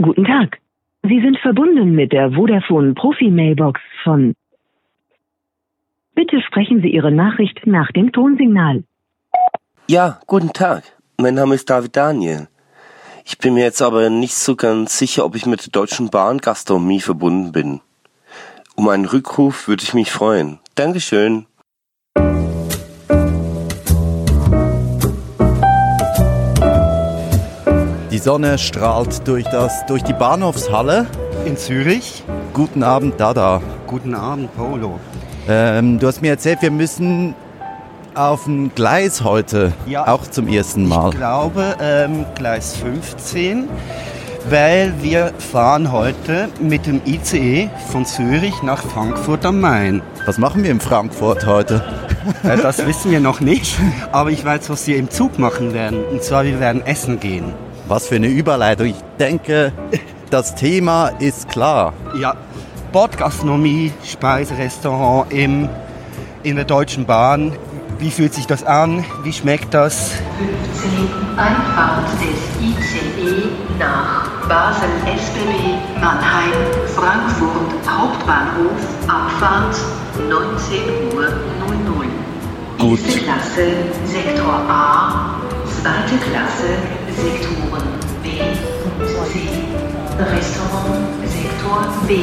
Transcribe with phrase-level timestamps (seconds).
[0.00, 0.58] Guten Tag.
[1.02, 4.34] Sie sind verbunden mit der Vodafone Profi Mailbox von.
[6.14, 8.84] Bitte sprechen Sie Ihre Nachricht nach dem Tonsignal.
[9.88, 10.84] Ja, guten Tag.
[11.16, 12.46] Mein Name ist David Daniel.
[13.24, 16.38] Ich bin mir jetzt aber nicht so ganz sicher, ob ich mit der Deutschen Bahn
[16.38, 17.80] Gastronomie verbunden bin.
[18.76, 20.60] Um einen Rückruf würde ich mich freuen.
[20.76, 21.46] Dankeschön.
[28.18, 31.06] Die Sonne strahlt durch, das, durch die Bahnhofshalle.
[31.46, 32.24] In Zürich.
[32.52, 33.62] Guten Abend, Dada.
[33.86, 34.98] Guten Abend, Paolo.
[35.48, 37.36] Ähm, du hast mir erzählt, wir müssen
[38.16, 40.08] auf ein Gleis heute, Ja.
[40.08, 41.10] auch zum ersten Mal.
[41.10, 43.68] Ich glaube, ähm, Gleis 15,
[44.50, 50.02] weil wir fahren heute mit dem ICE von Zürich nach Frankfurt am Main.
[50.26, 51.84] Was machen wir in Frankfurt heute?
[52.42, 53.78] Äh, das wissen wir noch nicht,
[54.10, 56.00] aber ich weiß, was wir im Zug machen werden.
[56.10, 57.54] Und zwar, wir werden essen gehen.
[57.88, 58.88] Was für eine Überleitung.
[58.88, 59.72] Ich denke,
[60.30, 61.94] das Thema ist klar.
[62.20, 62.34] Ja,
[62.92, 65.70] Bordgastronomie, Speiserestaurant im,
[66.42, 67.56] in der Deutschen Bahn.
[67.98, 69.06] Wie fühlt sich das an?
[69.24, 70.12] Wie schmeckt das?
[70.38, 73.48] 15 Einfahrt des ICE
[73.78, 76.52] nach Basel SBB Mannheim
[76.94, 79.76] Frankfurt Hauptbahnhof Abfahrt
[80.28, 81.26] 19 Uhr
[81.66, 82.06] 00.
[82.78, 83.00] Gut.
[83.00, 83.72] Erste Klasse
[84.04, 85.40] Sektor A,
[85.80, 86.76] zweite Klasse
[87.16, 87.67] Sektoren B
[90.18, 92.14] Restaurant Sektor B.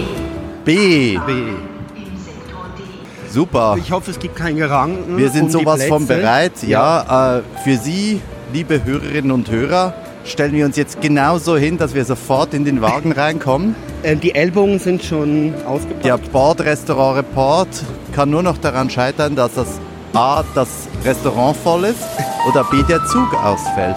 [0.65, 1.17] B.
[1.25, 1.31] B.
[1.31, 3.29] Im Sektor D.
[3.29, 3.75] Super.
[3.77, 5.17] Ich hoffe, es gibt kein Geranken.
[5.17, 6.63] Wir sind um sowas von bereit.
[6.63, 8.21] Ja, äh, für Sie,
[8.53, 9.93] liebe Hörerinnen und Hörer,
[10.25, 13.75] stellen wir uns jetzt genauso hin, dass wir sofort in den Wagen reinkommen.
[14.03, 16.05] Äh, die Ellbogen sind schon ausgepackt.
[16.05, 17.67] Der Bordrestaurant-Report
[18.13, 19.79] kann nur noch daran scheitern, dass das
[20.13, 20.69] A, das
[21.03, 22.03] Restaurant voll ist
[22.49, 23.95] oder B, der Zug ausfällt.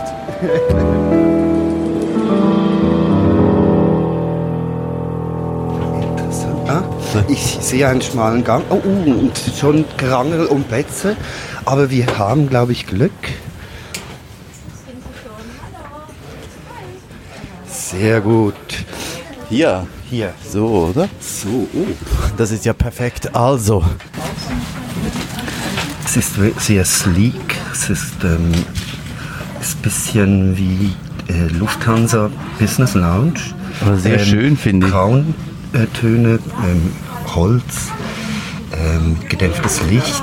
[7.19, 8.65] Ah, ich sehe einen schmalen Gang.
[8.71, 11.17] Oh, uh, und schon Gerangel um Plätze.
[11.65, 13.11] Aber wir haben, glaube ich, Glück.
[17.67, 18.55] Sehr gut.
[19.49, 20.34] Hier, Hier.
[20.49, 21.09] so, oder?
[21.19, 21.87] So, oh.
[22.37, 23.34] Das ist ja perfekt.
[23.34, 23.83] Also,
[26.05, 27.57] Es ist sehr sleek.
[27.73, 28.53] Es ist, ähm,
[29.61, 30.95] ist ein bisschen wie
[31.33, 33.41] äh, Lufthansa Business Lounge.
[33.81, 34.93] Aber sehr schön, finde ich.
[34.93, 36.93] Brauntöne, ähm,
[37.34, 37.91] Holz,
[38.72, 40.22] ähm, gedämpftes Licht.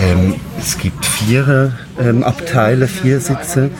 [0.00, 3.70] Ähm, es gibt vier ähm, Abteile, vier Sitze,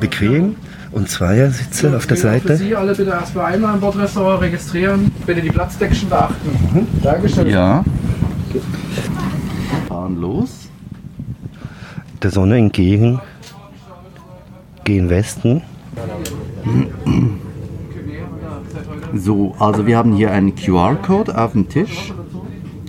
[0.00, 0.56] bequem
[0.90, 2.56] und Zweiersitze auf der Seite.
[2.56, 5.10] Sie alle bitte erstmal einmal im Bordrestaurant registrieren.
[5.26, 6.86] Bitte die Platzdeckchen beachten.
[7.02, 7.48] Dankeschön.
[7.48, 7.84] ja.
[9.88, 10.68] Fahren los.
[12.22, 13.20] Der Sonne entgegen,
[14.84, 15.62] gehen Westen.
[19.14, 22.12] So, also wir haben hier einen QR-Code auf dem Tisch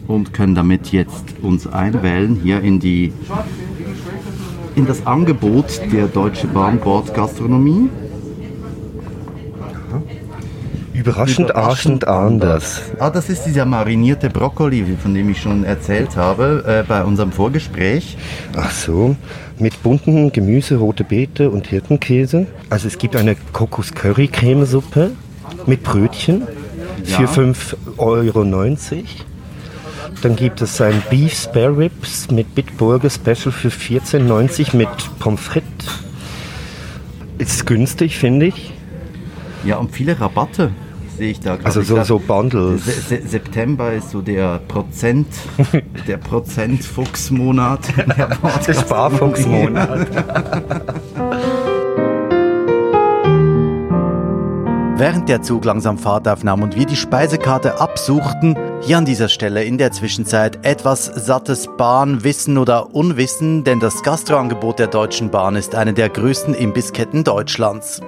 [0.07, 3.11] und können damit jetzt uns einwählen hier in die
[4.75, 7.89] in das Angebot der Deutsche Bahn Bordgastronomie.
[10.93, 12.81] Überraschend, arschend anders.
[12.99, 17.31] Ah, das ist dieser marinierte Brokkoli, von dem ich schon erzählt habe äh, bei unserem
[17.31, 18.17] Vorgespräch.
[18.55, 19.15] Ach so,
[19.59, 22.47] mit bunten Gemüse, rote Beete und Hirtenkäse.
[22.69, 25.11] Also es gibt eine Kokos-Curry-Cremesuppe
[25.67, 26.47] mit Brötchen
[27.03, 27.27] für Ja.
[27.27, 28.43] 5,90 Euro.
[30.21, 34.87] Dann gibt es ein Beef Spare Ribs mit Bitburger Special für 14,90 mit
[35.19, 35.87] Pommes frites.
[37.37, 38.73] Ist günstig, finde ich.
[39.65, 40.71] Ja, und viele Rabatte
[41.17, 41.65] sehe ich da gerade.
[41.65, 42.85] Also Ich so, so Bundles.
[42.85, 45.27] Se Se September ist so der Prozent,
[46.07, 47.79] der Prozent-Fuchs-Monat.
[47.97, 48.37] der
[48.67, 50.07] Der Sparfuchsmonat.
[55.03, 59.61] Während der Zug langsam Fahrt aufnahm und wir die Speisekarte absuchten, hier an dieser Stelle
[59.65, 65.75] in der Zwischenzeit etwas sattes Bahnwissen oder Unwissen, denn das Gastroangebot der Deutschen Bahn ist
[65.75, 67.99] eine der größten Imbissketten Deutschlands.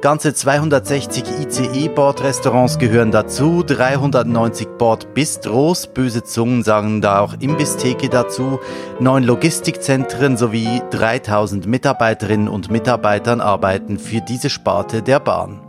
[0.00, 8.60] Ganze 260 ICE-Bordrestaurants gehören dazu, 390 Bordbistros, böse Zungen sagen da auch Imbisstheke dazu,
[9.00, 15.65] neun Logistikzentren sowie 3000 Mitarbeiterinnen und Mitarbeitern arbeiten für diese Sparte der Bahn.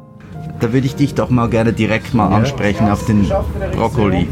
[0.59, 3.29] Da würde ich dich doch mal gerne direkt mal ansprechen auf den
[3.75, 4.27] Brokkoli.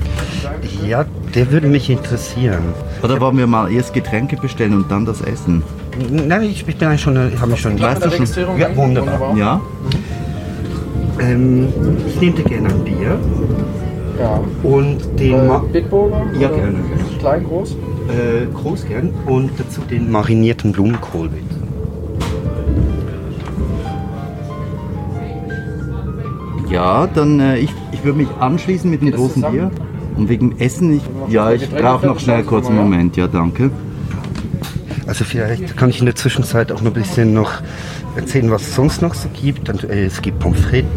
[0.87, 1.05] Ja,
[1.35, 2.63] der würde mich interessieren.
[3.03, 5.61] Oder wollen wir mal erst Getränke bestellen und dann das Essen?
[6.09, 7.79] Nein, ich bin eigentlich schon, habe mich schon.
[7.79, 8.11] Weißt du schon?
[8.13, 9.37] Registrierung Ja, wunderbar.
[9.37, 9.61] Ja?
[11.19, 11.67] Ähm,
[12.07, 13.19] ich nehme dir gerne ein Bier
[14.19, 14.39] Ja.
[14.63, 16.21] und den Äh, Ma Bitburger?
[16.39, 16.75] Ja, gerne.
[17.19, 17.71] Klein, groß?
[18.09, 21.54] äh, groß gern und dazu den marinierten Blumenkohl bitte.
[26.69, 29.41] Ja, dann äh, ich, ich würde mich anschließen mit einem das großen?
[29.51, 29.71] Bier.
[30.17, 33.17] Und wegen Essen, ich, ja, ich brauche noch schnell kurz einen Moment.
[33.17, 33.69] Ja, danke.
[35.07, 37.51] Also vielleicht kann ich in der Zwischenzeit auch noch ein bisschen noch
[38.15, 39.69] erzählen, was es sonst noch so gibt.
[39.69, 40.87] Und, äh, Es gibt Pommes frites,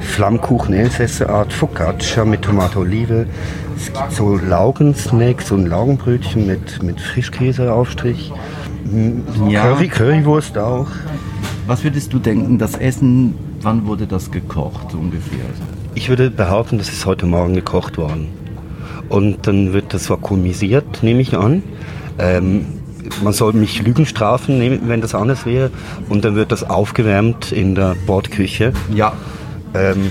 [0.00, 3.26] Flammkuchen, Elsässer Art, Focaccia mit Tomate Olive.
[3.76, 8.32] Es gibt so Laugensnack, so ein Laugenbrötchen mit, mit Frischkäseaufstrich.
[8.92, 9.62] M- Ja.
[9.62, 10.86] Curry, Currywurst auch.
[11.66, 15.44] Was würdest du denken, das Essen, wann wurde das gekocht ungefähr?
[15.94, 18.28] Ich würde behaupten, das ist heute Morgen gekocht worden.
[19.08, 21.62] Und dann wird das vakuumisiert, nehme ich an.
[22.18, 22.66] Ähm,
[23.22, 25.70] man soll mich Lügen strafen, wenn das anders wäre.
[26.08, 28.72] Und dann wird das aufgewärmt in der Bordküche.
[28.94, 29.12] Ja,
[29.74, 30.10] Ähm,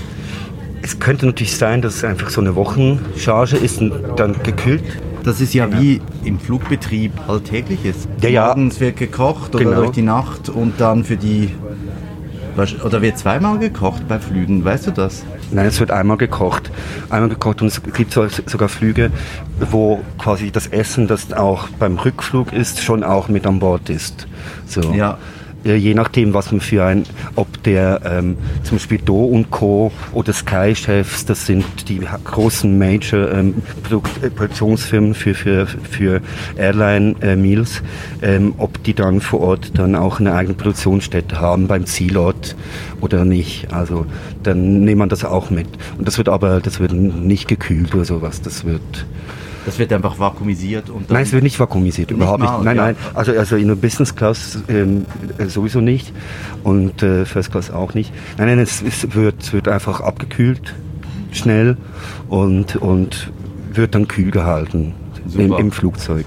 [0.82, 4.84] es könnte natürlich sein, dass es einfach so eine Wochencharge ist und dann gekühlt.
[5.24, 8.08] das ist ja wie im Flugbetrieb alltägliches.
[8.22, 8.46] Ja, ja.
[8.46, 9.76] Morgens wird gekocht oder Genau.
[9.78, 11.50] durch die Nacht und dann für die...
[12.84, 15.24] Oder wird zweimal gekocht bei Flügen, weißt du das?
[15.50, 16.70] Nein, es wird einmal gekocht.
[17.10, 19.10] Einmal gekocht und es gibt so- sogar Flüge,
[19.70, 24.26] wo quasi das Essen, das auch beim Rückflug ist, schon auch mit an Bord ist.
[24.66, 24.92] So.
[24.92, 25.18] Ja.
[25.68, 27.04] Ja, Je nachdem, was man für ein,
[27.36, 29.92] ob der ähm, zum Beispiel Do und Co.
[30.14, 33.56] oder Sky Chefs, das sind die großen Major ähm,
[34.22, 36.22] äh, Produktionsfirmen für, für, für
[36.56, 37.82] Airline äh, Meals,
[38.22, 42.56] ähm, ob die dann vor Ort dann auch eine eigene Produktionsstätte haben beim Zielort
[43.02, 43.70] oder nicht.
[43.70, 44.06] Also
[44.42, 45.68] dann nimmt man das auch mit.
[45.98, 48.40] Und das wird aber, das wird nicht gekühlt oder sowas.
[48.40, 49.04] Das wird
[49.68, 51.10] Das wird einfach vakuumisiert und.
[51.10, 52.50] Nein, es wird nicht vakuumisiert, überhaupt nicht.
[52.50, 52.82] mal, Nein, ja.
[52.86, 52.96] nein.
[53.12, 55.04] Also, also in der Business Class ähm,
[55.36, 56.12] äh, sowieso nicht
[56.64, 58.12] und äh, First Class auch nicht.
[58.38, 60.74] Nein, nein, es, es, wird, es wird einfach abgekühlt,
[61.32, 61.76] schnell
[62.28, 63.30] und, und
[63.72, 64.94] wird dann kühl gehalten
[65.36, 66.24] im, im Flugzeug.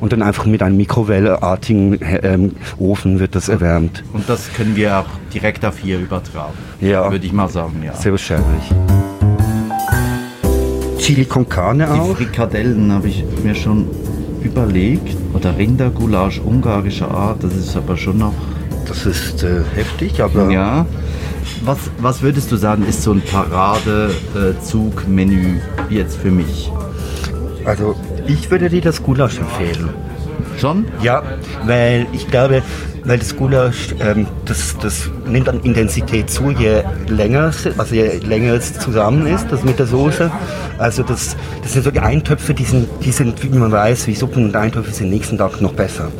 [0.00, 4.04] Und dann einfach mit einem mikrowelleartigen ähm, Ofen wird das erwärmt.
[4.12, 6.54] Und das können wir auch direkt auf hier übertragen.
[6.80, 7.10] Ja.
[7.10, 7.94] Würde ich mal sagen, ja.
[7.94, 8.70] Sehr wahrscheinlich.
[11.04, 12.16] Chili con Carne Die auch.
[12.16, 13.86] Frikadellen habe ich mir schon
[14.42, 15.14] überlegt.
[15.34, 18.32] Oder Rindergulasch ungarischer Art, das ist aber schon noch.
[18.88, 20.86] Das ist äh, heftig, aber Ja.
[21.62, 25.60] Was, was würdest du sagen, ist so ein Paradezug-Menü
[25.90, 26.72] jetzt für mich?
[27.66, 27.94] also
[28.26, 29.90] ich würde dir das Gulasch empfehlen.
[30.58, 30.86] Schon?
[31.02, 31.22] Ja,
[31.66, 32.62] weil ich glaube,
[33.04, 38.18] weil das Gulasch, ähm, das, das nimmt an Intensität zu, je länger, es, also je
[38.18, 40.30] länger es zusammen ist, das mit der Soße.
[40.78, 44.14] Also das, das sind so die Eintöpfe, die sind, die sind, wie man weiß, wie
[44.14, 46.10] Suppen und Eintöpfe sind nächsten Tag noch besser.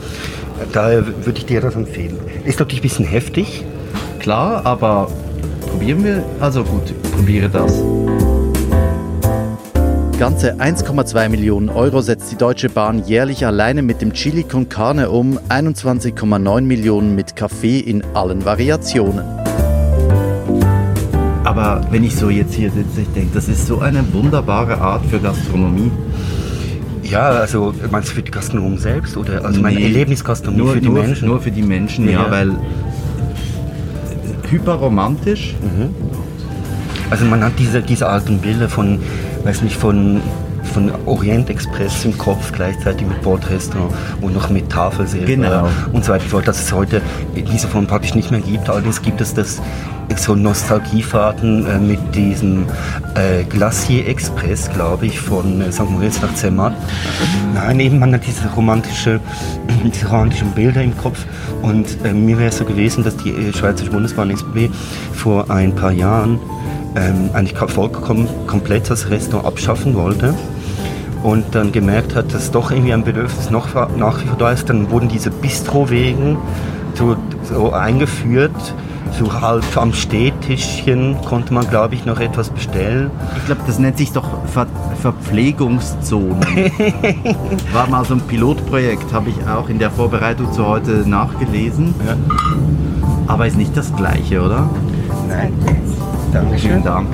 [0.72, 2.19] Daher würde ich dir das empfehlen.
[2.44, 3.64] Ist natürlich ein bisschen heftig.
[4.20, 5.10] Klar, aber
[5.70, 6.25] probieren wir.
[6.40, 7.72] Also gut, probiere das.
[10.19, 15.11] Ganze 1,2 Millionen Euro setzt die Deutsche Bahn jährlich alleine mit dem Chili con Carne
[15.11, 19.25] um, 21,9 Millionen mit Kaffee in allen Variationen.
[21.43, 25.05] Aber wenn ich so jetzt hier sitze, ich denke, das ist so eine wunderbare Art
[25.06, 25.90] für Gastronomie.
[27.02, 30.81] Ja, also meinst du für die Gastronomen selbst oder also meine Nee, Erlebnisgastronomie nur, für
[30.81, 31.28] die nur, Menschen?
[31.28, 32.31] Nur für die Menschen, ja, Ja.
[32.31, 32.52] weil
[34.49, 35.55] hyperromantisch.
[37.10, 39.00] Also man hat diese, diese alten Bilder von,
[39.44, 40.20] weiß nicht, von,
[40.73, 45.69] von Orient Express im Kopf, gleichzeitig mit Bordrestaurant und noch mit Tafelsilber Genau.
[45.93, 46.25] und so weiter.
[46.29, 47.02] So, dass es heute
[47.35, 48.69] in dieser Form praktisch nicht mehr gibt.
[48.69, 49.60] Allerdings gibt es das
[50.17, 52.67] so Nostalgiefahrten äh, mit diesem
[53.15, 55.89] äh, Glacier Express, glaube ich, von äh, St.
[55.91, 56.74] Moritz nach Zermatt.
[57.55, 59.20] Nein, eben man hat diese romantische,
[59.84, 61.24] diese romantischen Bilder im Kopf.
[61.63, 64.70] Und äh, mir wäre es so gewesen, dass die äh, Schweizerische Bundesbahn SBB
[65.13, 66.39] vor ein paar Jahren
[66.96, 70.34] ähm, eigentlich vollkommen komplett das Restaurant abschaffen wollte
[71.24, 74.69] und dann gemerkt hat, dass doch irgendwie ein Bedürfnis noch nach wie vor da ist,
[74.69, 76.36] dann wurden diese Bistrowegen
[76.94, 78.74] so, so eingeführt.
[79.19, 83.13] So halb am Stehtischchen konnte man, glaube ich, noch etwas bestellen.
[83.36, 84.67] Ich glaube, das nennt sich doch Ver
[85.01, 86.41] Verpflegungszonen.
[87.72, 91.94] War mal so ein Pilotprojekt, habe ich auch in der Vorbereitung zu heute nachgelesen.
[93.29, 94.69] Aber ist nicht das gleiche, oder?
[95.29, 95.53] Nein.
[96.34, 96.82] Vielen Dankeschön.
[96.82, 97.08] Dank.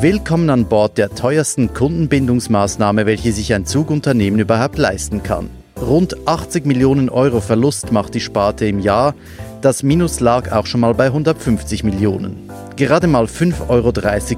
[0.00, 5.50] Willkommen an Bord der teuersten Kundenbindungsmaßnahme, welche sich ein Zugunternehmen überhaupt leisten kann.
[5.80, 9.16] Rund 80 Millionen Euro Verlust macht die Sparte im Jahr.
[9.62, 12.48] Das Minus lag auch schon mal bei 150 Millionen.
[12.76, 13.92] Gerade mal 5,30 Euro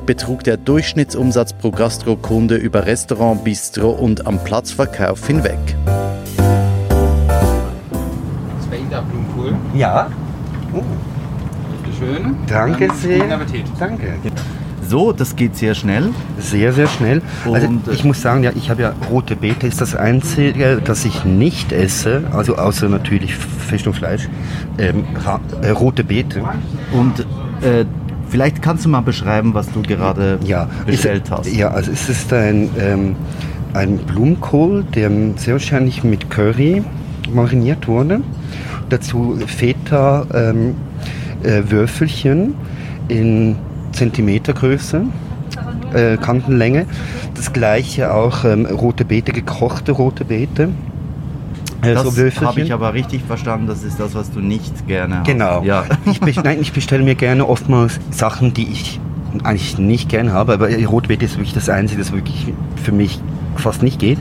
[0.07, 5.59] betrug der Durchschnittsumsatz pro Gastrokunde über Restaurant, Bistro und am Platzverkauf hinweg.
[8.67, 9.55] Zweiter Blumenkohl.
[9.75, 10.11] Ja,
[10.73, 11.10] Bitte
[12.01, 12.37] schön.
[12.47, 13.19] danke Dann sehr.
[13.19, 13.65] Guten Appetit.
[13.79, 14.15] Danke.
[14.89, 16.11] So, das geht sehr schnell.
[16.39, 17.23] Sehr, sehr schnell.
[17.45, 20.81] Also Und, äh, ich muss sagen, ja, ich habe ja rote Beete, ist das einzige,
[20.85, 24.29] das ich nicht esse, also außer natürlich Fisch und Fleisch,
[24.79, 25.05] ähm,
[25.63, 26.43] äh, rote Beete.
[26.93, 27.21] Und
[27.63, 27.85] äh,
[28.29, 31.53] Vielleicht kannst du mal beschreiben, was du gerade Ja, bestellt es, hast.
[31.53, 33.17] Ja, also es ist ein, ähm,
[33.75, 36.85] ein Blumenkohl, der sehr wahrscheinlich mit Curry
[37.35, 38.21] mariniert wurde.
[38.89, 40.77] Dazu Feta ähm,
[41.43, 42.55] äh, Würfelchen
[43.09, 43.57] in
[43.93, 45.03] Zentimetergröße,
[45.95, 46.87] äh, Kantenlänge.
[47.35, 50.69] Das gleiche auch ähm, rote Beete, gekochte rote Beete.
[51.83, 55.21] Äh, Das so habe ich aber richtig verstanden, das ist das, was du nicht gerne
[55.21, 55.27] hast.
[55.27, 55.63] Genau.
[55.63, 55.85] Ja.
[56.05, 59.01] Ich, best- nein, ich bestelle mir gerne oftmals Sachen, die ich
[59.45, 63.21] eigentlich nicht gerne habe, aber Rotbeete ist wirklich das Einzige, das wirklich für mich
[63.57, 64.19] fast nicht geht.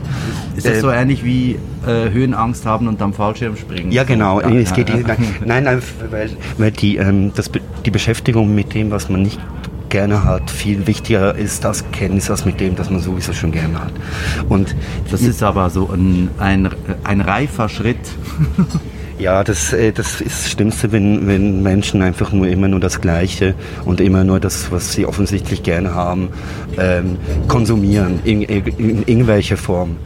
[0.56, 3.92] Ist das Äh, so ähnlich wie äh, Höhenangst haben und am Fallschirm springen?
[3.92, 4.40] Ja, genau.
[4.40, 4.88] Ja, es geht,
[5.44, 7.50] nein, nein, weil, weil die, ähm, das,
[7.84, 9.38] die Beschäftigung mit dem, was man nicht
[9.88, 13.80] gerne hat, viel wichtiger ist das Kenntnis als mit dem, das man sowieso schon gerne
[13.80, 13.92] hat.
[14.48, 14.74] Und
[15.10, 16.68] Das ist aber so ein, ein,
[17.04, 17.98] ein reifer Schritt.
[19.20, 23.00] Ja, das, äh, das ist das Schlimmste, wenn, wenn Menschen einfach nur immer nur das
[23.02, 26.30] Gleiche und immer nur das, was sie offensichtlich gerne haben,
[26.78, 29.96] ähm, konsumieren, in, in, in irgendwelcher Form.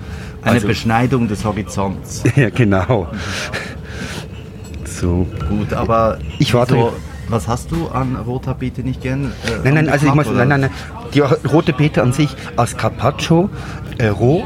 [0.42, 2.24] Eine Also- Beschneidung des Horizonts.
[2.36, 3.06] Ja, genau.
[4.84, 5.26] So.
[5.48, 6.92] Gut, aber Ich warte- so,
[7.28, 9.26] was hast du an roter Beete nicht gern?
[9.46, 10.70] Äh, Nein, nein, also ich Geschmack, muss, nein, nein, nein.
[11.14, 13.48] Die rote Beete an sich als Carpaccio,
[13.98, 14.44] äh, roh,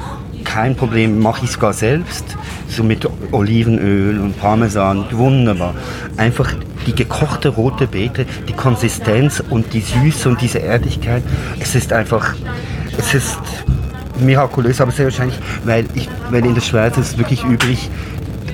[0.48, 2.24] kein Problem, mache ich sogar selbst.
[2.68, 5.74] So mit Olivenöl und Parmesan, wunderbar.
[6.16, 6.52] Einfach
[6.86, 11.22] die gekochte rote Beete, die Konsistenz und die Süße und diese Erdigkeit.
[11.60, 12.34] Es ist einfach,
[12.96, 13.38] es ist
[14.20, 17.90] mirakulös, aber sehr wahrscheinlich, weil, ich, weil in der Schweiz ist es wirklich üblich,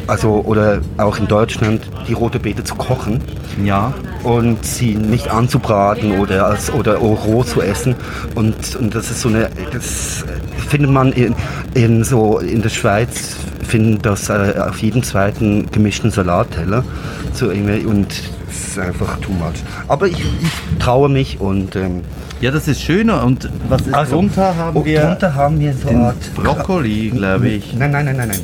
[0.07, 3.21] also oder auch in Deutschland, die rote Beete zu kochen
[3.65, 3.93] Ja,
[4.23, 7.95] und sie nicht anzubraten oder als oder roh zu essen
[8.35, 10.25] und, und das ist so eine das
[10.69, 11.35] findet man in,
[11.75, 16.85] in so in der Schweiz finden das äh, auf jedem zweiten gemischten Salatteller
[17.33, 18.13] so irgendwie und
[18.49, 22.03] es ist einfach too much aber ich, ich traue mich und ähm,
[22.41, 23.25] ja, das ist schöner.
[23.25, 24.55] Und was ist also drunter?
[24.55, 27.73] Haben oh, wir drunter haben wir so Art Brokkoli, glaube ich.
[27.73, 28.41] Nein, nein, nein, nein, nein.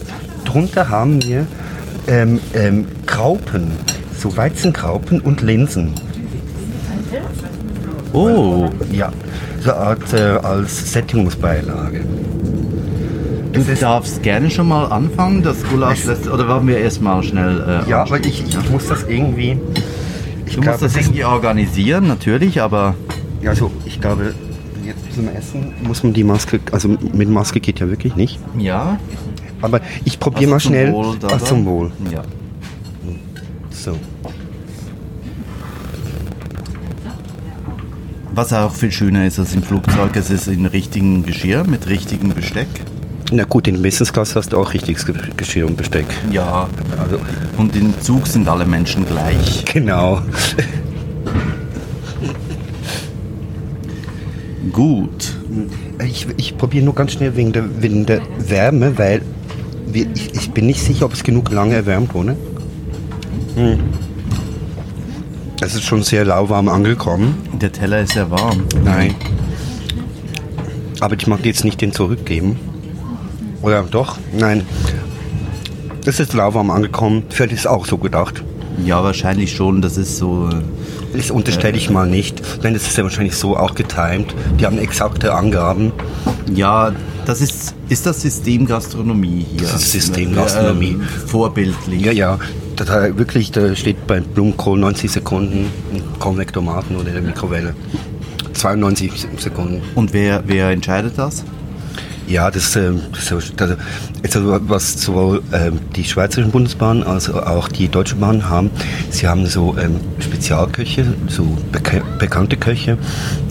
[0.50, 1.47] Drunter haben wir
[2.09, 3.71] ähm, ähm, Graupen,
[4.19, 5.92] so Weizengraupen und Linsen.
[8.12, 9.12] Oh, Ja,
[9.61, 12.04] so eine Art äh, als Sättigungsbeilage.
[13.52, 17.88] du darfst gerne schon mal anfangen, das Gulasch lässt, oder wollen wir erstmal schnell äh,
[17.90, 19.57] Ja, aber ich, ich muss das irgendwie.
[20.47, 22.97] Ich Du musst das irgendwie organisieren, natürlich, aber
[23.47, 24.35] Also ich glaube,
[24.85, 28.40] jetzt zum Essen muss man die Maske, also mit Maske geht ja wirklich nicht.
[28.59, 28.99] ja.
[29.62, 30.93] Aber ich probiere Also mal schnell.
[30.93, 31.90] Wohl, da, Ach, zum Wohl.
[32.11, 32.23] Ja.
[33.71, 33.97] So.
[38.35, 42.31] Was auch viel schöner ist als im Flugzeug, es ist in richtigen Geschirr mit richtigem
[42.33, 42.69] Besteck.
[43.33, 46.07] Na gut, in Business Class hast du auch richtiges Ge- Geschirr und Besteck.
[46.33, 46.69] Ja.
[47.02, 47.19] Also,
[47.59, 49.64] Und im Zug sind alle Menschen gleich.
[49.73, 50.21] genau.
[54.73, 55.37] Gut.
[56.05, 59.23] Ich, ich probiere nur ganz schnell wegen der, wegen der Wärme, weil
[59.94, 62.37] ich, ich bin nicht sicher, ob es genug lange erwärmt wurde.
[63.56, 63.78] Hm.
[65.62, 67.35] Es ist schon sehr lauwarm angekommen.
[67.61, 68.62] Der Teller ist sehr warm.
[68.82, 69.14] Nein.
[71.00, 72.56] Aber ich mag jetzt nicht den zurückgeben.
[73.62, 74.16] Oder doch?
[74.37, 74.62] Nein.
[76.06, 77.25] Es ist lauwarm angekommen.
[77.28, 78.42] Vielleicht ist es auch so gedacht.
[78.85, 79.82] Ja, wahrscheinlich schon.
[79.82, 80.49] Das ist so.
[80.49, 82.40] äh, Das unterstelle ich mal nicht.
[82.64, 84.35] Denn es ist ja wahrscheinlich so auch getimed.
[84.59, 85.92] Die haben exakte Angaben.
[86.54, 86.92] Ja,
[87.31, 87.75] das ist.
[87.89, 89.61] Ist das Systemgastronomie hier?
[89.61, 90.93] Das ist Systemgastronomie.
[90.93, 92.05] Ähm, vorbildlich.
[92.05, 92.39] Ja, ja.
[92.75, 95.71] Da, wirklich, da steht beim Blumenkohl 90 Sekunden,
[96.19, 97.75] Konvektomaten oder der Mikrowelle.
[98.55, 99.81] 92 Sekunden.
[99.95, 101.45] Und wer, wer entscheidet das?
[102.31, 103.77] Ja, das, ähm, das, das,
[104.23, 108.71] jetzt also was sowohl ähm, die Schweizerischen Bundesbahnen als auch die Deutsche Bahn haben,
[109.11, 112.99] sie haben so ähm, Spezialköche, so beka bekannte Köche,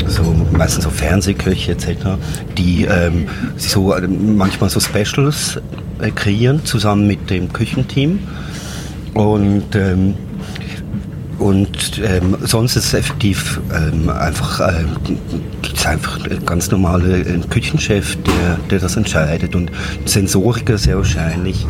[0.07, 1.87] so meistens so Fernsehköche etc.,
[2.57, 5.59] die ähm, so ähm, manchmal so Specials
[5.99, 8.19] äh, kreieren zusammen mit dem Küchenteam
[9.13, 10.13] und ähm,
[11.39, 14.83] und ähm, sonst ist es effektiv ähm, einfach, äh,
[15.61, 19.71] gibt's einfach einen ganz normale äh, Küchenchef, der, der das entscheidet und
[20.05, 21.65] Sensoriker sehr wahrscheinlich.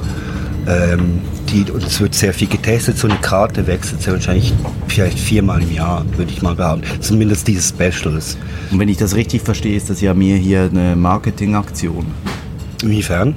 [0.68, 1.22] Ähm,
[1.52, 4.54] die, und es wird sehr viel getestet, so eine Karte wechselt sehr wahrscheinlich
[4.88, 6.86] vielleicht viermal im Jahr, würde ich mal behaupten.
[7.00, 8.38] Zumindest diese Specials.
[8.72, 12.06] Und wenn ich das richtig verstehe, ist das ja mir hier eine Marketingaktion.
[12.84, 13.36] Inwiefern?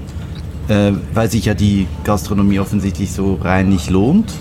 [0.69, 4.33] Äh, weil sich ja die Gastronomie offensichtlich so rein nicht lohnt.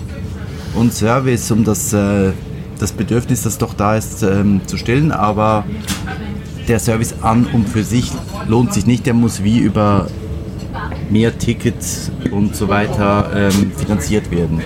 [0.74, 2.32] Und Service, um das, äh,
[2.80, 5.12] das Bedürfnis, das doch da ist, ähm, zu stillen.
[5.12, 5.66] Aber
[6.68, 8.12] der Service an und für sich
[8.48, 9.06] lohnt sich nicht.
[9.06, 10.08] Der muss wie über
[11.10, 14.62] mehr Tickets und so weiter ähm, finanziert werden.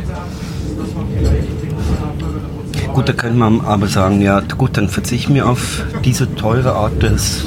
[2.93, 7.01] Gut, da könnte man aber sagen, ja gut, dann verzichten wir auf diese teure Art
[7.01, 7.45] des,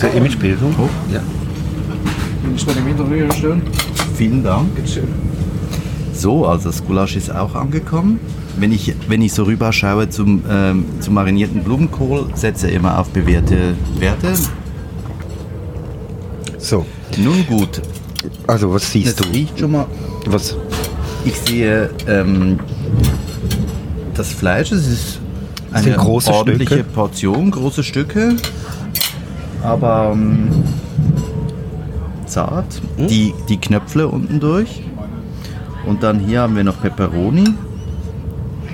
[0.00, 0.74] der Imagebildung.
[0.78, 0.88] Oh.
[1.12, 1.20] Ja.
[2.54, 3.62] Ich werde im Interview stehen.
[4.14, 4.68] Vielen Dank.
[6.20, 8.20] So, also das Gulasch ist auch angekommen.
[8.58, 13.08] Wenn ich, wenn ich so rüberschaue zum, ähm, zum marinierten Blumenkohl, setze ich immer auf
[13.08, 14.34] bewährte Werte.
[16.58, 16.84] So,
[17.16, 17.80] Nun gut,
[18.46, 19.32] also was siehst das du?
[19.32, 19.86] riecht schon mal.
[20.26, 20.58] Was?
[21.24, 22.60] Ich sehe ähm,
[24.12, 25.20] das Fleisch, es ist
[25.72, 26.90] eine sind große ordentliche Stücke.
[26.90, 28.36] Portion, große Stücke,
[29.62, 30.50] aber ähm,
[32.26, 32.82] zart.
[32.98, 33.08] Hm?
[33.08, 34.82] Die, die Knöpfle unten durch.
[35.86, 37.54] Und dann hier haben wir noch Peperoni.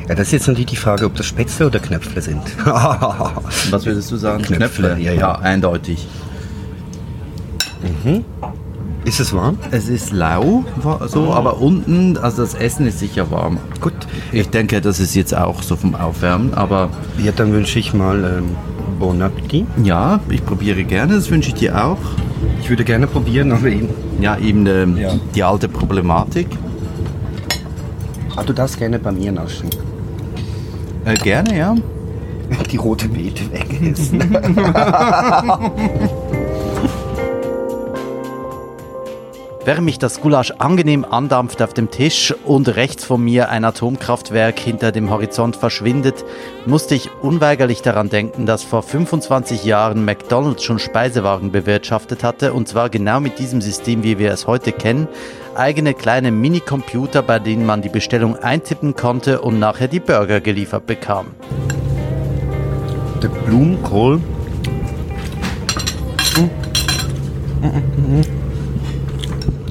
[0.09, 2.43] Ja, das ist jetzt natürlich die Frage, ob das Spätzle oder Knöpfle sind.
[2.65, 4.43] Was würdest du sagen?
[4.43, 5.33] Knöpfle, ja, ja.
[5.39, 6.07] eindeutig.
[9.05, 9.59] ist es warm?
[9.71, 10.65] Es ist lau,
[11.07, 13.59] so, aber unten, also das Essen ist sicher warm.
[13.81, 13.95] Gut.
[14.33, 16.91] Ich denke, das ist jetzt auch so vom Aufwärmen, aber
[17.23, 18.57] Ja, dann wünsche ich mal ähm,
[18.99, 19.67] Bon Appetit.
[19.83, 21.99] ja, ich probiere gerne, das wünsche ich dir auch.
[22.61, 23.89] Ich würde gerne probieren, aber eben.
[24.21, 25.11] Ja, eben ähm, Ja.
[25.35, 26.47] die alte Problematik.
[28.37, 29.71] Ah, du darfst gerne bei mir naschen.
[31.05, 31.75] Äh, gerne, ja.
[32.71, 34.21] Die rote Beete wegessen.
[39.67, 44.61] Während mich das Gulasch angenehm andampft auf dem Tisch und rechts von mir ein Atomkraftwerk
[44.61, 46.25] hinter dem Horizont verschwindet,
[46.67, 52.69] musste ich unweigerlich daran denken, dass vor 25 Jahren McDonald's schon Speisewagen bewirtschaftet hatte und
[52.69, 55.09] zwar genau mit diesem System, wie wir es heute kennen,
[55.57, 60.87] eigene kleine Minicomputer, bei denen man die Bestellung eintippen konnte und nachher die Burger geliefert
[60.87, 61.33] bekam.
[63.21, 64.21] Der Blumenkohl.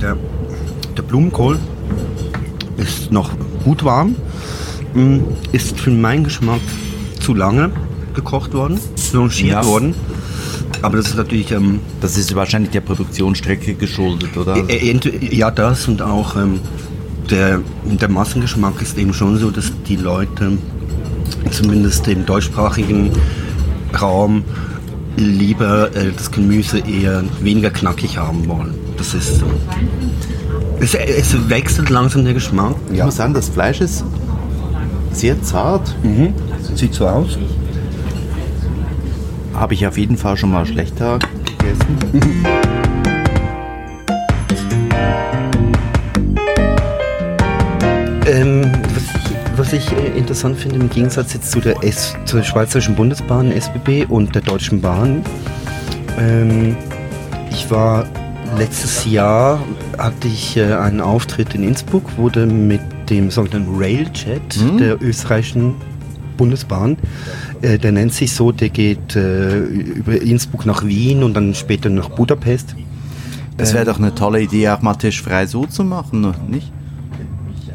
[0.01, 0.17] Der,
[0.97, 1.59] der Blumenkohl
[2.77, 3.31] ist noch
[3.63, 4.15] gut warm,
[4.93, 5.19] mm,
[5.51, 6.61] ist für meinen Geschmack
[7.19, 7.71] zu lange
[8.13, 8.79] gekocht worden,
[9.11, 9.65] blanchiert Ja.
[9.65, 9.95] worden.
[10.81, 14.57] Aber das ist natürlich, ähm, Das ist wahrscheinlich der Produktionsstrecke geschuldet, oder?
[15.31, 16.59] ja das und auch ähm,
[17.29, 20.57] der, der Massengeschmack ist eben schon so, dass die Leute
[21.51, 23.11] zumindest im deutschsprachigen
[23.99, 24.43] Raum
[25.17, 28.75] lieber äh, das Gemüse eher weniger knackig haben wollen.
[28.97, 29.45] Das ist so.
[30.79, 32.75] Es, es wechselt langsam der Geschmack.
[32.91, 34.03] Ich muss sagen, das Fleisch ist
[35.11, 35.95] sehr zart.
[36.03, 36.33] Mhm.
[36.75, 37.37] Sieht so aus.
[39.53, 42.45] Habe ich auf jeden Fall schon mal schlechter gegessen.
[48.27, 52.43] Ähm, was ich, was ich äh, interessant finde, im Gegensatz jetzt zu der, S, zur
[52.43, 55.23] Schweizerischen Bundesbahn, SBB und der Deutschen Bahn,
[56.17, 56.75] ähm,
[57.51, 58.07] ich war
[58.57, 59.59] letztes Jahr,
[59.97, 65.75] hatte ich äh, einen Auftritt in Innsbruck, wurde mit dem sogenannten Railjet der österreichischen
[66.37, 66.97] Bundesbahn,
[67.61, 71.89] äh, der nennt sich so, der geht äh, über Innsbruck nach Wien und dann später
[71.89, 72.75] nach Budapest.
[73.57, 76.71] Das wäre doch eine tolle Idee, auch mal tischfrei so zu machen, nicht?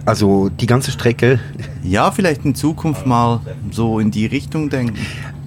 [0.04, 1.40] Also die ganze Strecke
[1.82, 4.98] Ja, vielleicht in Zukunft mal so in die Richtung denken.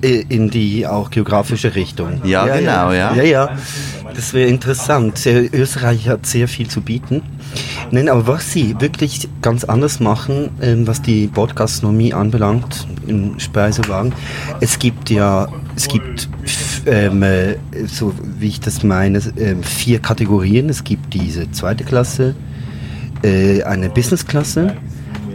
[0.01, 2.21] in die auch geografische Richtung.
[2.23, 3.13] Ja, genau, ja.
[3.13, 3.49] Ja, ja.
[4.15, 5.25] Das wäre interessant.
[5.25, 7.21] Österreich hat sehr viel zu bieten.
[7.91, 14.13] Nein, aber was sie wirklich ganz anders machen, ähm, was die Bordgastronomie anbelangt im Speisewagen,
[14.59, 16.29] es gibt ja, es gibt
[16.85, 17.55] ähm, äh,
[17.87, 20.69] so wie ich das meine, ähm, vier Kategorien.
[20.69, 22.35] Es gibt diese zweite Klasse,
[23.23, 24.75] äh, eine Businessklasse,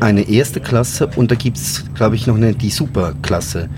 [0.01, 3.69] eine erste Klasse und da gibt es, glaube ich, noch eine, die Superklasse.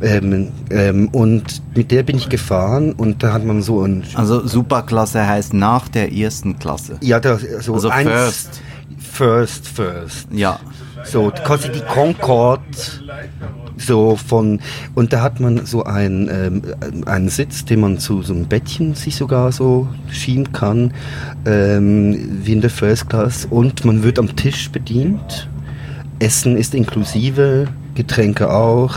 [0.00, 4.04] Ähm, ähm, und mit der bin ich gefahren und da hat man so ein...
[4.14, 6.98] Also Superklasse heißt nach der ersten Klasse.
[7.02, 8.62] Ja, da, so Also eins, first.
[8.98, 10.28] First, first.
[10.32, 10.60] Ja.
[11.04, 12.62] So, quasi die Concorde,
[13.76, 14.60] so von,
[14.94, 16.62] und da hat man so ein, ähm,
[17.06, 20.92] einen Sitz, den man zu so einem Bettchen sich sogar so schieben kann,
[21.46, 25.48] ähm, wie in der First Class, und man wird am Tisch bedient.
[26.18, 28.96] Essen ist inklusive, Getränke auch.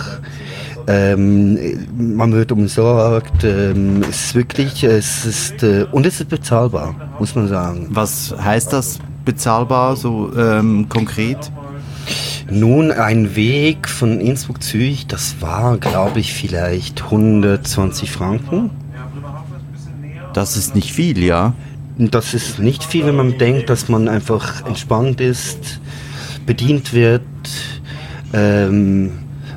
[0.87, 1.57] Ähm,
[1.97, 3.43] man wird umsorgt.
[3.43, 7.87] Ähm, es ist wirklich, es ist, äh, und es ist bezahlbar, muss man sagen.
[7.89, 11.51] Was heißt das bezahlbar so ähm, konkret?
[12.49, 18.71] Nun, ein Weg von Innsbruck Zürich, das war, glaube ich, vielleicht 120 Franken.
[20.33, 21.53] Das ist nicht viel, ja.
[21.97, 25.79] Das ist nicht viel, wenn man denkt, dass man einfach entspannt ist,
[26.45, 27.21] bedient wird.
[28.33, 29.11] Ähm,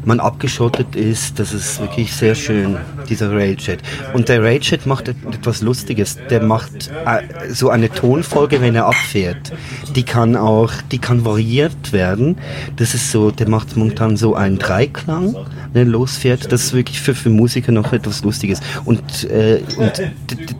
[0.06, 1.38] man abgeschottet ist.
[1.38, 2.76] Das ist wirklich sehr schön,
[3.08, 3.80] dieser Railjet.
[4.12, 6.18] Und der Railjet macht etwas Lustiges.
[6.30, 9.52] Der macht äh, so eine Tonfolge, wenn er abfährt.
[9.94, 12.36] Die kann auch, die kann variiert werden.
[12.76, 15.34] Das ist so, der macht momentan so einen Dreiklang,
[15.72, 16.50] wenn er losfährt.
[16.52, 18.60] Das ist wirklich für, für Musiker noch etwas Lustiges.
[18.84, 20.02] Und, äh, und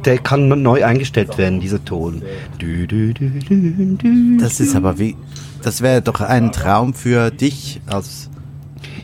[0.05, 2.23] der kann neu eingestellt werden, dieser Ton.
[4.41, 5.17] Das ist aber wie,
[5.63, 8.29] das wäre doch ein Traum für dich als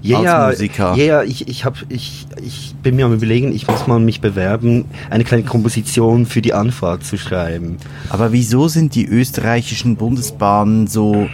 [0.02, 0.94] ja, ja, Musiker.
[0.96, 4.20] Ja, ja, ich, ich, hab, ich, ich bin mir am überlegen, ich muss mal mich
[4.20, 7.76] bewerben, eine kleine Komposition für die Anfahrt zu schreiben.
[8.08, 11.28] Aber wieso sind die österreichischen Bundesbahnen so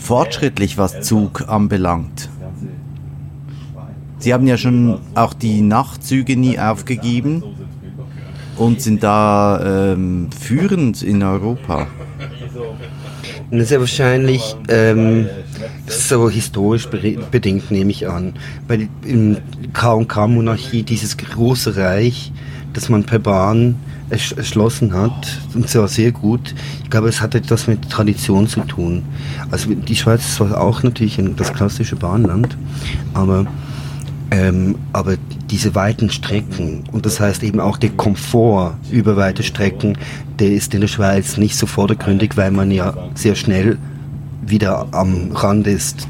[0.00, 2.28] fortschrittlich, was Zug anbelangt?
[4.18, 7.42] Sie haben ja schon auch die Nachtzüge nie aufgegeben
[8.56, 11.86] und sind da ähm, führend in Europa.
[13.50, 15.28] Sehr wahrscheinlich ähm,
[15.86, 18.34] so historisch bedingt, nehme ich an.
[18.68, 19.38] Weil in
[19.72, 22.32] K&K-Monarchie dieses große Reich,
[22.72, 23.76] das man per Bahn
[24.10, 26.54] erschlossen hat, und zwar sehr gut.
[26.82, 29.04] Ich glaube, es hat etwas mit Tradition zu tun.
[29.50, 32.56] Also die Schweiz ist zwar auch natürlich das klassische Bahnland,
[33.14, 33.46] aber
[34.32, 35.16] ähm, aber
[35.50, 39.98] diese weiten Strecken, und das heißt eben auch der Komfort über weite Strecken,
[40.38, 43.78] der ist in der Schweiz nicht so vordergründig, weil man ja sehr schnell
[44.40, 46.08] wieder am Rand ist,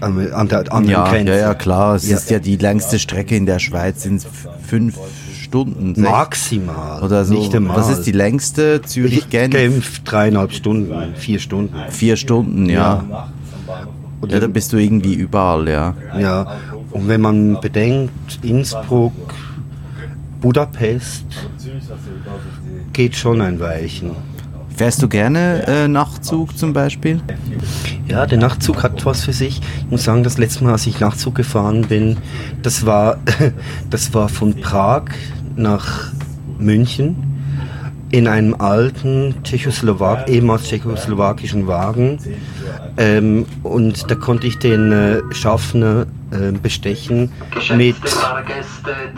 [0.00, 1.32] an der anderen ja, Grenze.
[1.32, 1.94] Ja, ja, klar.
[1.94, 2.16] Es ja.
[2.16, 4.26] ist ja die längste Strecke in der Schweiz, sind
[4.66, 4.98] fünf
[5.40, 6.00] Stunden.
[6.00, 7.02] Maximal.
[7.02, 7.34] Oder so.
[7.34, 7.76] Nicht einmal.
[7.76, 8.82] Was ist die längste?
[8.82, 9.52] Zürich-Genf?
[9.52, 11.74] Genf, dreieinhalb Stunden, vier Stunden.
[11.90, 13.04] Vier Stunden, ja.
[13.08, 13.28] ja.
[14.28, 15.94] ja, dann bist du irgendwie überall, ja.
[16.18, 16.56] Ja,
[16.90, 19.12] und wenn man bedenkt, Innsbruck,
[20.40, 21.26] Budapest,
[22.92, 24.10] geht schon ein Weichen.
[24.76, 27.20] Fährst du gerne äh, Nachtzug zum Beispiel?
[28.08, 29.60] Ja, der Nachtzug hat was für sich.
[29.78, 32.16] Ich muss sagen, das letzte Mal, als ich Nachtzug gefahren bin,
[32.62, 33.18] das war,
[33.90, 35.04] das war von Prag
[35.56, 36.12] nach
[36.58, 37.31] München
[38.12, 42.18] in einem alten Tschechoslowak, ehemals tschechoslowakischen Wagen.
[42.98, 47.32] Ähm, und da konnte ich den äh, Schaffner äh, bestechen
[47.74, 47.96] mit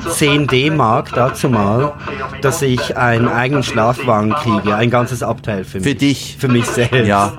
[0.08, 1.94] 10 D-Mark dazu mal,
[2.40, 5.88] dass ich einen eigenen Schlafwagen kriege, ein ganzes Abteil für mich.
[5.88, 6.36] Für dich?
[6.38, 7.08] Für mich selbst.
[7.08, 7.32] Ja.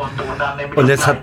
[0.76, 1.18] Und es hat,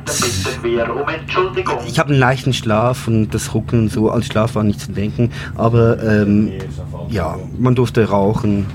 [1.86, 4.92] ich habe einen leichten Schlaf und das Rucken und so als Schlaf war nicht zu
[4.92, 6.52] denken, aber ähm,
[7.10, 8.66] ja, man durfte rauchen,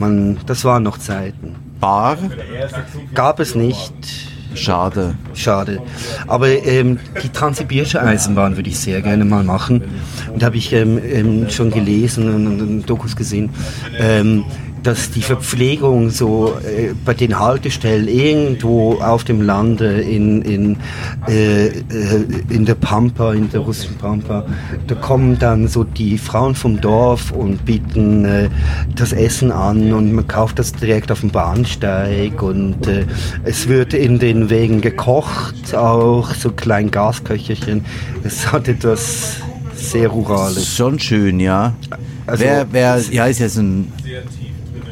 [0.00, 1.54] man, das waren noch Zeiten.
[1.78, 2.18] Bar?
[3.14, 3.92] Gab es nicht.
[4.54, 5.14] Schade.
[5.34, 5.80] Schade.
[6.26, 9.82] Aber ähm, die Transsibirische Eisenbahn würde ich sehr gerne mal machen.
[10.32, 13.50] Und habe ich ähm, ähm, schon gelesen und, und Dokus gesehen.
[14.82, 20.76] Dass die Verpflegung so äh, bei den Haltestellen irgendwo auf dem Lande in, in,
[21.28, 21.72] äh, äh,
[22.48, 24.46] in der Pampa, in der russischen Pampa,
[24.86, 28.48] da kommen dann so die Frauen vom Dorf und bieten äh,
[28.94, 33.04] das Essen an und man kauft das direkt auf dem Bahnsteig und äh,
[33.44, 37.84] es wird in den Wegen gekocht, auch so klein Gasköcherchen.
[38.24, 39.36] Es hat etwas
[39.74, 40.76] sehr Rurales.
[40.76, 41.74] Schon schön, ja.
[42.26, 43.92] Also, wer, wer, ja, ist ja so ein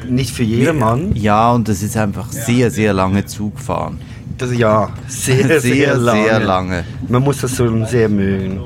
[0.08, 1.14] nicht für jedermann.
[1.14, 3.98] Ja, und das ist einfach sehr, sehr lange Zugfahren.
[4.36, 6.24] Das, ja, sehr, sehr, sehr lange.
[6.24, 6.84] sehr lange.
[7.08, 8.60] Man muss das so sehr mögen.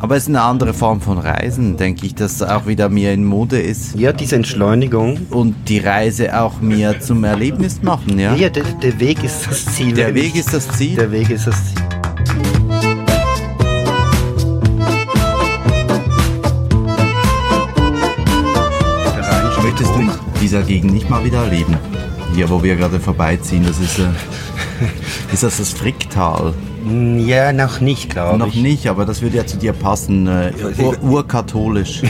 [0.00, 3.24] Aber es ist eine andere Form von Reisen, denke ich, dass auch wieder mehr in
[3.24, 3.96] Mode ist.
[3.96, 5.26] Ja, diese Entschleunigung.
[5.30, 8.34] Und die Reise auch mehr zum Erlebnis machen, ja?
[8.36, 9.94] Ja, der, der Weg ist das Ziel.
[9.94, 10.94] Der Weg ist das Ziel?
[10.94, 11.87] Der Weg ist das Ziel.
[20.48, 21.76] Dieser Gegend nicht mal wieder erleben.
[22.34, 24.04] Hier, wo wir gerade vorbeiziehen, das ist, äh,
[25.32, 26.54] ist das das Fricktal?
[27.18, 28.38] Ja, noch nicht, glaube ich.
[28.38, 30.26] Noch nicht, aber das würde ja zu dir passen.
[30.26, 32.00] Äh, ur urkatholisch.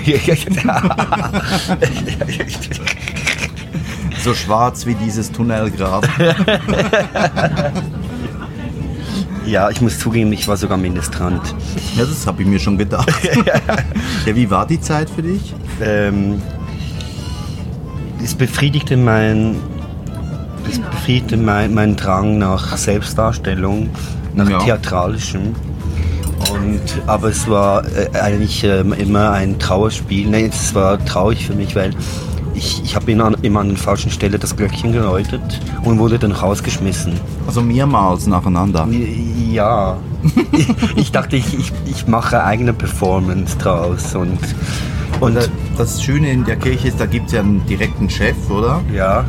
[4.23, 6.07] so schwarz wie dieses Tunnel gerade.
[9.47, 11.43] Ja, ich muss zugeben, ich war sogar Ministrant.
[11.97, 13.11] Ja, das habe ich mir schon gedacht.
[14.27, 15.53] ja, wie war die Zeit für dich?
[15.81, 16.41] Ähm,
[18.23, 19.57] es befriedigte mein,
[20.69, 23.91] es befriedigte mein, mein Drang nach Selbstdarstellung,
[24.35, 24.59] nach ja.
[24.59, 25.55] Theatralischem.
[26.53, 30.29] Und, aber es war äh, eigentlich äh, immer ein Trauerspiel.
[30.29, 31.91] Nein, es war traurig für mich, weil
[32.55, 35.43] ich, ich habe immer, immer an der falschen Stelle das Glöckchen geläutet
[35.85, 37.13] und wurde dann rausgeschmissen.
[37.47, 38.89] Also mehrmals nacheinander?
[39.51, 39.99] Ja.
[40.53, 44.39] ich, ich dachte, ich, ich, ich mache eigene Performance draus und
[45.21, 48.83] und das Schöne in der Kirche ist, da gibt es ja einen direkten Chef, oder?
[48.93, 49.25] Ja.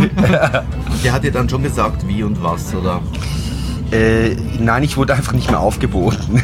[1.04, 3.02] der hat dir dann schon gesagt, wie und was, oder?
[3.92, 6.42] Äh, nein, ich wurde einfach nicht mehr aufgeboten.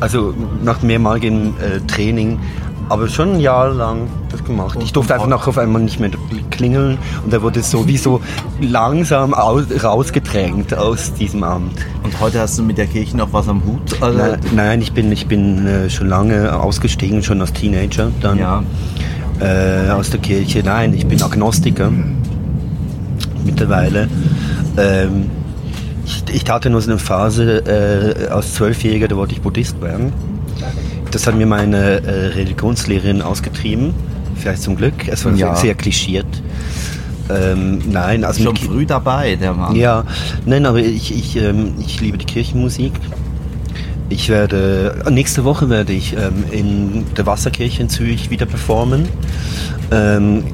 [0.00, 2.38] Also nach mehrmaligem äh, Training,
[2.88, 4.78] aber schon ein Jahr lang das gemacht.
[4.82, 6.10] Ich durfte einfach nachher auf einmal nicht mehr
[6.50, 8.20] klingeln und da wurde es sowieso
[8.60, 11.78] langsam aus, rausgedrängt aus diesem Amt.
[12.02, 14.02] Und heute hast du mit der Kirche noch was am Hut?
[14.02, 18.38] Also nein, nein, ich bin, ich bin äh, schon lange ausgestiegen, schon als Teenager dann
[18.38, 18.62] ja.
[19.40, 20.62] äh, aus der Kirche.
[20.64, 21.90] Nein, ich bin Agnostiker
[23.44, 24.08] mittlerweile.
[24.76, 25.30] Ähm,
[26.04, 30.12] ich, ich hatte nur so eine Phase äh, als Zwölfjähriger, da wollte ich Buddhist werden.
[31.10, 33.94] Das hat mir meine äh, Religionslehrerin ausgetrieben.
[34.36, 35.08] Vielleicht zum Glück.
[35.08, 35.54] Es war ja.
[35.56, 36.26] sehr klischiert.
[37.30, 39.76] Ähm, nein, also schon früh dabei, der Mann.
[39.76, 40.04] Ja,
[40.46, 42.92] nein, aber ich, ich, ähm, ich liebe die Kirchenmusik.
[44.10, 49.06] Ich werde nächste Woche werde ich ähm, in der Wasserkirche in Zürich wieder performen.
[49.90, 50.44] Ähm,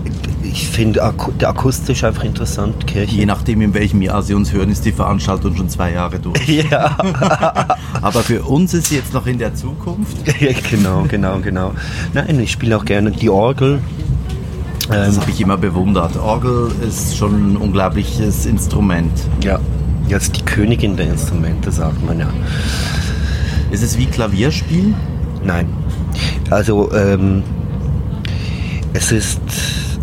[0.54, 3.16] ich finde ak der akustisch einfach interessant, Kirche.
[3.16, 6.46] Je nachdem, in welchem Jahr Sie uns hören, ist die Veranstaltung schon zwei Jahre durch.
[6.70, 6.96] ja.
[8.00, 10.16] Aber für uns ist sie jetzt noch in der Zukunft.
[10.70, 11.72] genau, genau, genau.
[12.12, 13.80] Nein, ich spiele auch gerne die Orgel.
[14.88, 16.16] Das ähm, habe ich immer bewundert.
[16.16, 19.10] Orgel ist schon ein unglaubliches Instrument.
[19.42, 19.58] Ja,
[20.06, 22.28] jetzt die Königin der Instrumente, sagt man ja.
[23.72, 24.94] Ist es wie Klavierspielen?
[25.42, 25.68] Nein.
[26.48, 27.42] Also, ähm,
[28.92, 29.40] es ist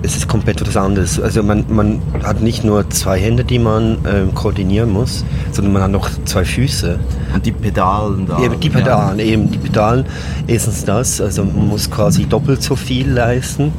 [0.03, 1.19] es ist komplett was anderes.
[1.19, 5.83] Also man, man hat nicht nur zwei Hände, die man ähm, koordinieren muss, sondern man
[5.83, 6.99] hat noch zwei Füße.
[7.33, 8.41] Und die Pedalen da.
[8.41, 9.25] Ja, die Pedalen, ja.
[9.25, 10.05] eben die Pedalen.
[10.47, 13.73] Erstens das, also man muss quasi doppelt so viel leisten.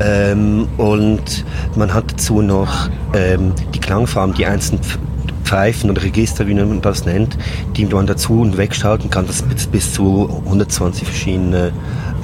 [0.00, 1.44] Ähm, und
[1.76, 4.82] man hat dazu noch ähm, die Klangfarben, die einzelnen
[5.44, 7.36] Pfeifen oder Register, wie man das nennt,
[7.76, 9.26] die man dazu und wegschalten kann.
[9.26, 11.72] Das bis, bis zu 120 verschiedene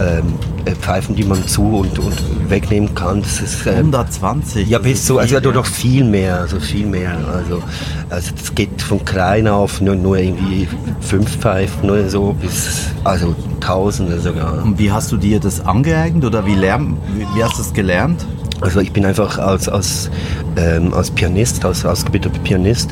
[0.00, 3.20] ähm, äh, Pfeifen, die man zu und, und wegnehmen kann.
[3.22, 4.68] Das ist, äh, 120?
[4.68, 5.52] Ja, bis zu, also ja.
[5.52, 7.16] noch viel mehr, also viel mehr.
[7.32, 7.62] Also,
[8.08, 10.66] also das geht von klein auf nur, nur irgendwie
[11.00, 14.62] fünf Pfeifen oder so bis, also Tausende sogar.
[14.64, 17.72] Und wie hast du dir das angeeignet oder wie, lern, wie, wie hast du das
[17.74, 18.26] gelernt?
[18.62, 20.10] Also ich bin einfach als, als,
[20.56, 22.90] ähm, als Pianist, als ausgebildeter Pianist,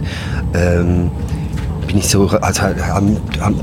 [0.54, 1.10] ähm,
[1.88, 2.62] bin ich so, also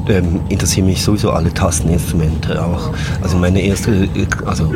[0.09, 2.91] ähm, interessieren mich sowieso alle Tasteninstrumente auch.
[3.21, 4.09] Also meine erste,
[4.45, 4.73] also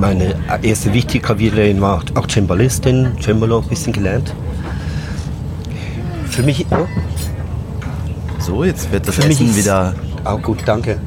[0.00, 4.34] meine erste wichtige Klavierlehrerin war auch Cembalistin, Cembalo ein bisschen gelernt.
[6.30, 6.66] Für mich.
[6.70, 6.86] Oh.
[8.38, 9.94] So, jetzt wird das Für Essen wieder.
[10.24, 10.98] Auch gut, danke.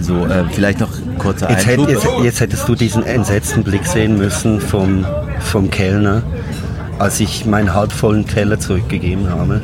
[0.00, 0.85] So, äh, vielleicht noch
[1.18, 5.04] kurzer jetzt, hätt, jetzt, jetzt, hättest du diesen entsetzten Blick sehen müssen vom,
[5.40, 6.22] vom Kellner,
[6.98, 9.62] als ich meinen halbvollen Teller zurückgegeben habe.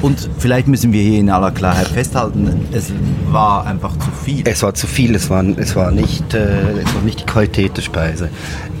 [0.00, 2.92] Und vielleicht müssen wir hier in aller Klarheit festhalten, es
[3.30, 4.42] war einfach zu viel.
[4.44, 7.76] Es war zu viel, es war, es war, nicht, äh, es war nicht die Qualität
[7.76, 8.28] der Speise.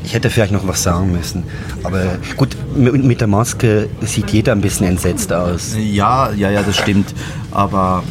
[0.04, 1.42] Ich hätte vielleicht noch was sagen müssen.
[1.82, 2.02] Aber
[2.36, 5.74] gut, mit der Maske sieht jeder ein bisschen entsetzt aus.
[5.76, 7.12] Ja, ja, ja, das stimmt.
[7.50, 8.04] Aber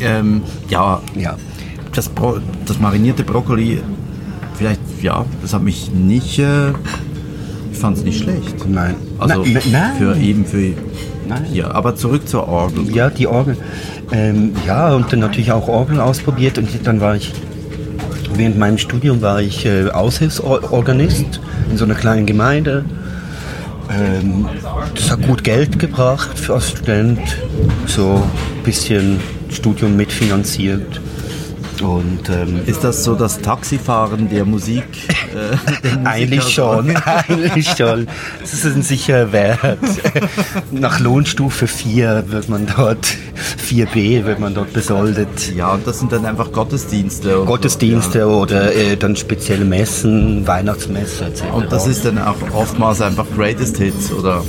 [0.00, 1.36] ähm, ja, ja
[1.96, 3.80] das, Bro das marinierte Brokkoli,
[4.54, 6.70] vielleicht, ja, das hat mich nicht, äh,
[7.72, 8.68] ich fand es nicht schlecht.
[8.68, 8.94] Nein.
[9.18, 9.96] Also nein, nein.
[9.98, 10.74] für eben für
[11.28, 11.46] Nein.
[11.52, 12.88] Ja, aber zurück zur Orgel.
[12.94, 13.56] Ja, die Orgel.
[14.12, 17.32] Ähm, ja, und dann natürlich auch Orgel ausprobiert und dann war ich,
[18.34, 22.84] während meinem Studium war ich äh, Aushilfsorganist in so einer kleinen Gemeinde.
[23.90, 24.48] Ähm,
[24.94, 27.20] das hat gut Geld gebracht für als Student,
[27.86, 31.00] so ein bisschen Studium mitfinanziert.
[31.82, 34.84] Und, ähm, ist das so das Taxifahren der Musik?
[35.34, 38.08] Äh, eigentlich schon, eigentlich schon.
[38.40, 39.78] Das ist ein sicherer Wert.
[40.70, 43.06] Nach Lohnstufe 4 wird man dort,
[43.68, 45.54] 4b wird man dort besoldet.
[45.54, 47.44] Ja, und das sind dann einfach Gottesdienste.
[47.44, 48.26] Gottesdienste ja.
[48.26, 51.44] oder äh, dann spezielle Messen, Weihnachtsmesse etc.
[51.52, 54.42] Und das ist dann auch oftmals einfach Greatest Hits, oder?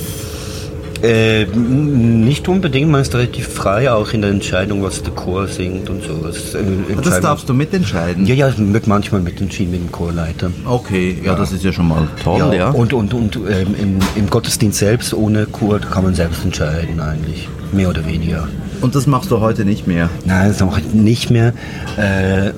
[1.03, 5.89] Äh, nicht unbedingt, man ist relativ frei auch in der Entscheidung, was der Chor singt
[5.89, 6.15] und so.
[6.23, 6.63] Das, äh,
[7.03, 8.25] das darfst du mitentscheiden?
[8.25, 10.51] Ja, ja, wird manchmal mitentschieden mit dem Chorleiter.
[10.65, 12.53] Okay, ja, ja, das ist ja schon mal toll, ja.
[12.53, 12.69] ja.
[12.69, 17.47] Und, und, und ähm, im, im, Gottesdienst selbst ohne Chor kann man selbst entscheiden eigentlich,
[17.71, 18.47] mehr oder weniger.
[18.81, 20.09] Und das machst du heute nicht mehr?
[20.25, 21.53] Nein, das mache ich nicht mehr.
[21.97, 22.51] Äh,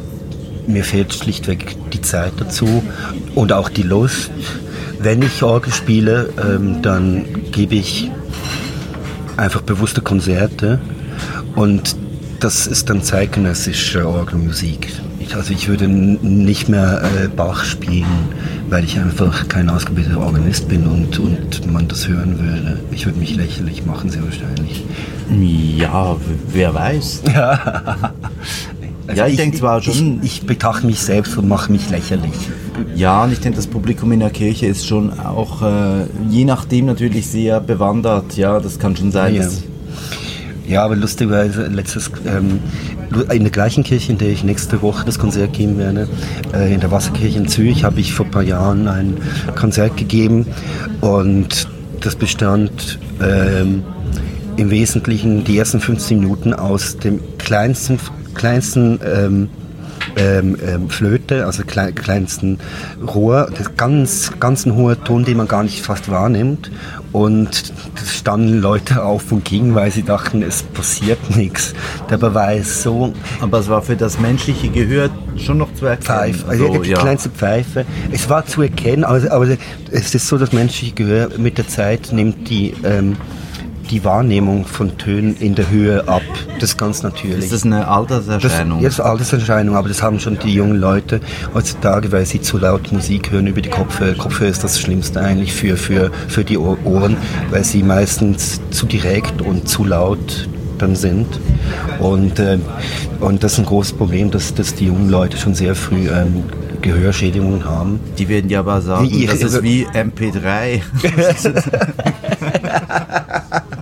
[0.67, 2.83] mir fehlt schlichtweg die Zeit dazu
[3.35, 4.31] und auch die Lust.
[5.01, 8.11] Wenn ich Orgel spiele, ähm, dann gebe ich
[9.37, 10.79] einfach bewusste Konzerte
[11.55, 11.95] und
[12.39, 14.89] das ist dann zeitgenössische Orgelmusik.
[15.19, 18.05] Ich, also ich würde nicht mehr äh, Bach spielen,
[18.69, 22.79] weil ich einfach kein ausgebildeter Organist bin und, und man das hören würde.
[22.91, 24.83] Ich würde mich lächerlich machen, sehr wahrscheinlich.
[25.29, 26.15] Ja,
[26.51, 27.23] wer weiß.
[29.09, 30.19] Also ja, ich, ich denke zwar schon.
[30.21, 32.31] Ich, ich betrachte mich selbst und mache mich lächerlich.
[32.95, 36.85] Ja, und ich denke, das Publikum in der Kirche ist schon auch, äh, je nachdem
[36.85, 38.37] natürlich sehr bewandert.
[38.37, 39.35] Ja, das kann schon sein.
[39.35, 39.47] Ja.
[40.67, 42.59] Ja, aber lustigerweise letztes ähm,
[43.31, 46.07] in der gleichen Kirche, in der ich nächste Woche das Konzert geben werde,
[46.53, 49.17] äh, in der Wasserkirche in Zürich, habe ich vor ein paar Jahren ein
[49.55, 50.45] Konzert gegeben
[51.01, 51.67] und
[52.01, 53.83] das bestand ähm,
[54.57, 57.99] im Wesentlichen die ersten 15 Minuten aus dem kleinsten,
[58.35, 59.49] kleinsten ähm,
[60.15, 62.59] ähm, ähm, Flöte, also klei kleinsten
[63.05, 66.71] Rohr, das ganz, ganz ein hoher Ton, den man gar nicht fast wahrnimmt.
[67.11, 67.73] Und
[68.05, 71.73] standen Leute auf und gingen, weil sie dachten, es passiert nichts.
[72.07, 73.13] Dabei war es so.
[73.41, 76.05] Aber es war für das menschliche Gehör schon noch zu erkennen.
[76.05, 76.99] Pfeife, also die ja.
[76.99, 77.85] kleinste Pfeife.
[78.11, 79.47] Es war zu erkennen, aber, aber
[79.91, 83.15] es ist so, das menschliche Gehör mit der Zeit nimmt die ähm,
[83.89, 86.21] die Wahrnehmung von Tönen in der Höhe ab.
[86.59, 87.45] Das ist ganz natürlich.
[87.45, 88.83] Ist das eine Alterserscheinung?
[88.83, 91.21] Das ist eine Alterserscheinung, aber das haben schon die jungen Leute
[91.53, 94.15] heutzutage, weil sie zu laut Musik hören über die Kopfhörer.
[94.15, 97.17] Kopfhörer ist das Schlimmste eigentlich für, für, für die Ohren,
[97.49, 100.47] weil sie meistens zu direkt und zu laut
[100.77, 101.39] dann sind.
[101.99, 102.59] Und, äh,
[103.19, 106.43] und das ist ein großes Problem, dass, dass die jungen Leute schon sehr früh ähm,
[106.81, 107.99] Gehörschädigungen haben.
[108.17, 110.81] Die werden ja aber sagen, die, das ist wie MP3.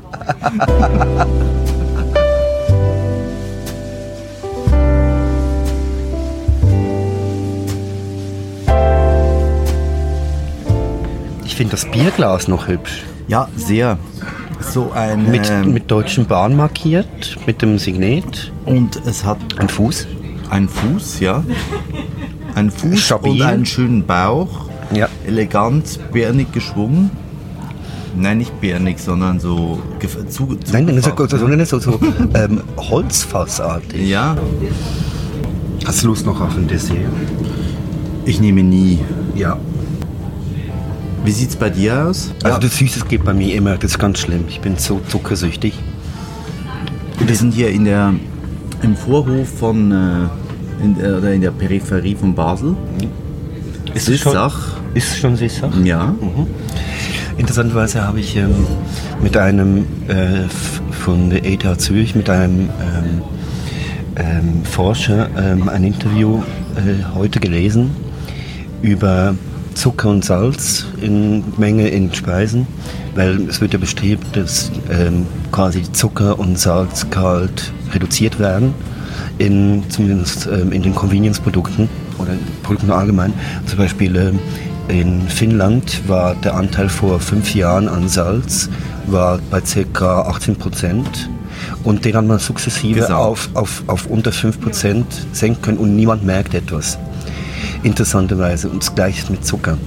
[11.45, 13.03] Ich finde das Bierglas noch hübsch.
[13.27, 13.97] Ja, sehr.
[14.59, 18.51] So ein mit, mit deutschen Bahn markiert, mit dem Signet.
[18.65, 20.07] Und es hat ein Fuß.
[20.49, 21.43] Ein Fuß, ja.
[22.55, 23.41] Ein Fuß Stabil.
[23.41, 24.69] und einen schönen Bauch.
[24.93, 25.09] Ja.
[25.25, 27.11] Elegant, bärnig geschwungen.
[28.15, 29.81] Nein, nicht bärnig, sondern so
[30.29, 31.99] zu, zu Nein, das ist so, so
[32.33, 34.07] ähm, Holzfassartig.
[34.07, 34.37] Ja.
[35.85, 36.97] Hast du Lust noch auf ein Dessert?
[38.25, 38.99] Ich nehme nie.
[39.35, 39.57] Ja.
[41.23, 42.31] Wie sieht es bei dir aus?
[42.43, 42.59] Also ja.
[42.59, 44.45] das Süßes geht bei mir immer, das ist ganz schlimm.
[44.47, 45.73] Ich bin so zuckersüchtig.
[47.25, 48.13] Wir sind hier in der,
[48.81, 52.75] im Vorhof von, äh, in, der, oder in der Peripherie von Basel.
[53.93, 54.37] Ist es schon,
[54.93, 55.75] ist schon Sissach?
[55.83, 56.07] Ja.
[56.07, 56.47] Mhm.
[57.37, 58.65] Interessanterweise habe ich ähm,
[59.21, 60.47] mit einem äh,
[60.91, 63.21] von der ETH Zürich, mit einem ähm,
[64.15, 66.41] ähm, Forscher ähm, ein Interview
[66.75, 67.91] äh, heute gelesen
[68.81, 69.35] über
[69.75, 72.65] Zucker und Salz in Menge in Speisen,
[73.13, 78.73] weil es wird ja bestrebt, dass ähm, quasi Zucker und Salzgehalt reduziert werden,
[79.37, 82.31] in, zumindest ähm, in den Convenience-Produkten oder
[82.63, 83.33] Produkten allgemein.
[83.67, 84.15] Zum Beispiel
[84.87, 88.69] in Finnland war der Anteil vor fünf Jahren an Salz
[89.05, 90.21] war bei ca.
[90.21, 91.29] 18 Prozent.
[91.83, 96.23] Und den hat man sukzessive auf, auf, auf unter 5 Prozent senken können und niemand
[96.23, 96.97] merkt etwas.
[97.83, 98.69] Interessanterweise.
[98.69, 99.77] Und das gleiche mit Zucker.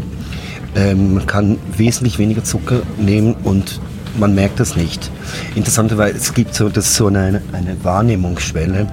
[0.75, 3.81] Ähm, man kann wesentlich weniger Zucker nehmen und
[4.19, 5.11] man merkt das nicht.
[5.55, 8.87] Interessanterweise, es gibt so, das so eine, eine Wahrnehmungsschwelle,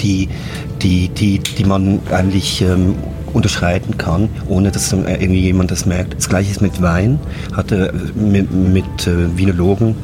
[0.00, 0.28] die,
[0.82, 2.94] die, die, die man eigentlich ähm,
[3.36, 6.16] unterschreiten kann, ohne dass irgendwie jemand das merkt.
[6.16, 7.18] Das gleiche ist mit Wein.
[7.52, 9.94] Hatte mit, mit äh, Vinologen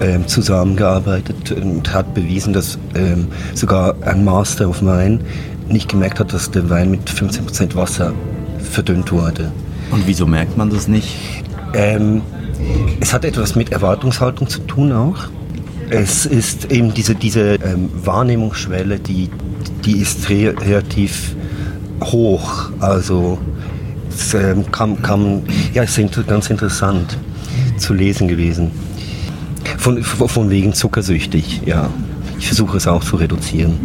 [0.00, 3.16] äh, zusammengearbeitet und hat bewiesen, dass äh,
[3.54, 5.20] sogar ein Master of Wein
[5.68, 8.12] nicht gemerkt hat, dass der Wein mit 15% Wasser
[8.58, 9.52] verdünnt wurde.
[9.90, 11.14] Und wieso merkt man das nicht?
[11.74, 12.22] Ähm,
[13.00, 15.18] es hat etwas mit Erwartungshaltung zu tun auch.
[15.90, 19.28] Es ist eben diese, diese ähm, Wahrnehmungsschwelle, die,
[19.84, 21.36] die ist relativ
[22.02, 22.70] hoch.
[22.80, 23.38] Also
[24.08, 25.42] es ähm, kam, kam,
[25.74, 27.16] ja, es ist ganz interessant
[27.76, 28.70] zu lesen gewesen.
[29.78, 31.88] Von, von wegen zuckersüchtig, ja.
[32.38, 33.78] Ich versuche es auch zu reduzieren.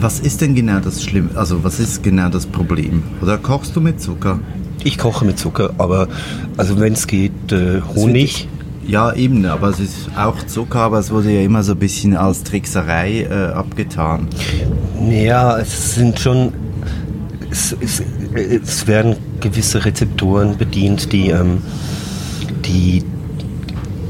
[0.00, 1.30] Was ist denn genau das Schlimme?
[1.34, 3.02] Also was ist genau das Problem?
[3.20, 4.40] Oder kochst du mit Zucker?
[4.82, 6.08] Ich koche mit Zucker, aber
[6.56, 8.48] also wenn es geht, äh, Honig.
[8.86, 12.16] Ja, eben, aber es ist auch Zucker, aber es wurde ja immer so ein bisschen
[12.16, 14.26] als Trickserei äh, abgetan.
[15.08, 16.52] Ja, es sind schon
[17.50, 18.02] es, es,
[18.34, 21.62] es werden gewisse Rezeptoren bedient, die, ähm,
[22.64, 23.04] die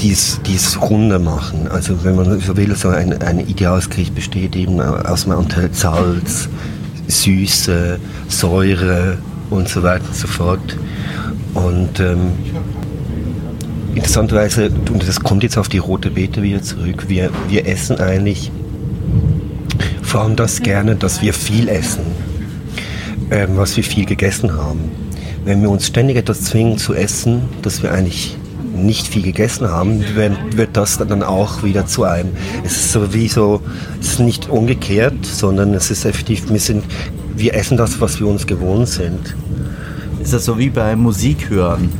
[0.00, 1.68] dies, dies runter machen.
[1.68, 5.70] Also wenn man so will, so ein, ein ideales Gericht besteht eben aus einem Anteil
[5.72, 6.48] Salz,
[7.06, 7.98] Süße,
[8.28, 9.18] Säure
[9.50, 10.76] und so weiter und so fort.
[11.54, 12.32] Und ähm,
[13.94, 18.50] interessanterweise, und das kommt jetzt auf die rote Beete wieder zurück, wir, wir essen eigentlich
[20.02, 22.29] vor allem das gerne, dass wir viel essen
[23.30, 24.90] ähm, was wir viel gegessen haben.
[25.44, 28.36] Wenn wir uns ständig etwas zwingen zu essen, das wir eigentlich
[28.74, 32.30] nicht viel gegessen haben, wird das dann auch wieder zu einem.
[32.64, 33.60] Es ist so wie so,
[34.00, 36.84] es ist nicht umgekehrt, sondern es ist effektiv, wir, sind,
[37.36, 39.34] wir essen das, was wir uns gewohnt sind.
[40.22, 41.90] Ist das so wie bei Musik hören?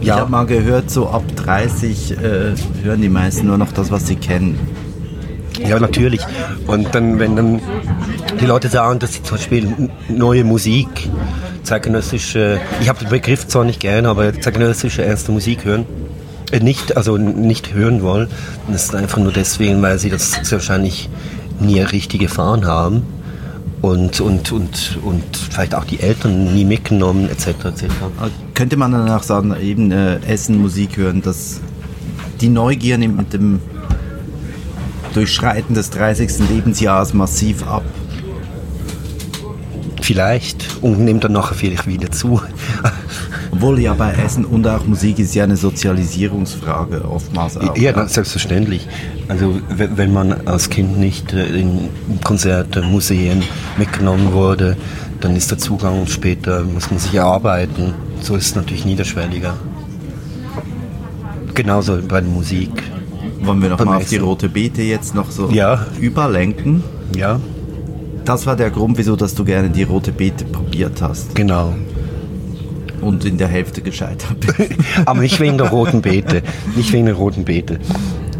[0.00, 2.16] Ich habe mal gehört, so ab 30 äh,
[2.82, 4.58] hören die meisten nur noch das, was sie kennen.
[5.66, 6.20] Ja, natürlich.
[6.66, 7.60] Und dann, wenn dann
[8.40, 10.88] die Leute sagen, dass sie zum Beispiel neue Musik,
[11.62, 15.86] zeitgenössische, ich habe den Begriff zwar nicht gerne, aber zeitgenössische ernste Musik hören,
[16.52, 18.28] äh, nicht, also nicht hören wollen,
[18.66, 21.08] dann ist es einfach nur deswegen, weil sie das sehr wahrscheinlich
[21.60, 23.02] nie richtig erfahren haben
[23.82, 27.48] und, und, und, und vielleicht auch die Eltern nie mitgenommen, etc.
[27.66, 27.84] etc.
[28.54, 31.60] Könnte man danach sagen, eben äh, Essen, Musik hören, dass
[32.40, 33.60] die Neugier nimmt mit dem
[35.18, 36.48] Durchschreiten des 30.
[36.48, 37.82] Lebensjahres massiv ab?
[40.00, 42.40] Vielleicht und nimmt dann nachher vielleicht wieder zu.
[43.50, 47.76] Obwohl ja bei Essen und auch Musik ist ja eine Sozialisierungsfrage oftmals auch.
[47.76, 48.06] Ja, ja.
[48.06, 48.86] selbstverständlich.
[49.26, 51.88] Also wenn man als Kind nicht äh, in
[52.22, 53.42] Konzerte, Museen
[53.76, 54.76] mitgenommen wurde,
[55.20, 57.92] dann ist der Zugang später, muss man sich erarbeiten.
[58.20, 59.54] So ist es natürlich niederschwelliger.
[61.54, 62.70] Genauso bei der Musik.
[63.40, 65.86] Wollen wir noch mal auf die rote Beete jetzt noch so ja.
[66.00, 66.82] überlenken?
[67.16, 67.40] Ja.
[68.24, 71.34] Das war der Grund, wieso dass du gerne die rote Beete probiert hast.
[71.34, 71.74] Genau.
[73.00, 74.72] Und in der Hälfte gescheitert bist.
[75.06, 76.42] Aber nicht wegen der roten Beete.
[76.76, 77.78] Nicht wegen der roten Beete.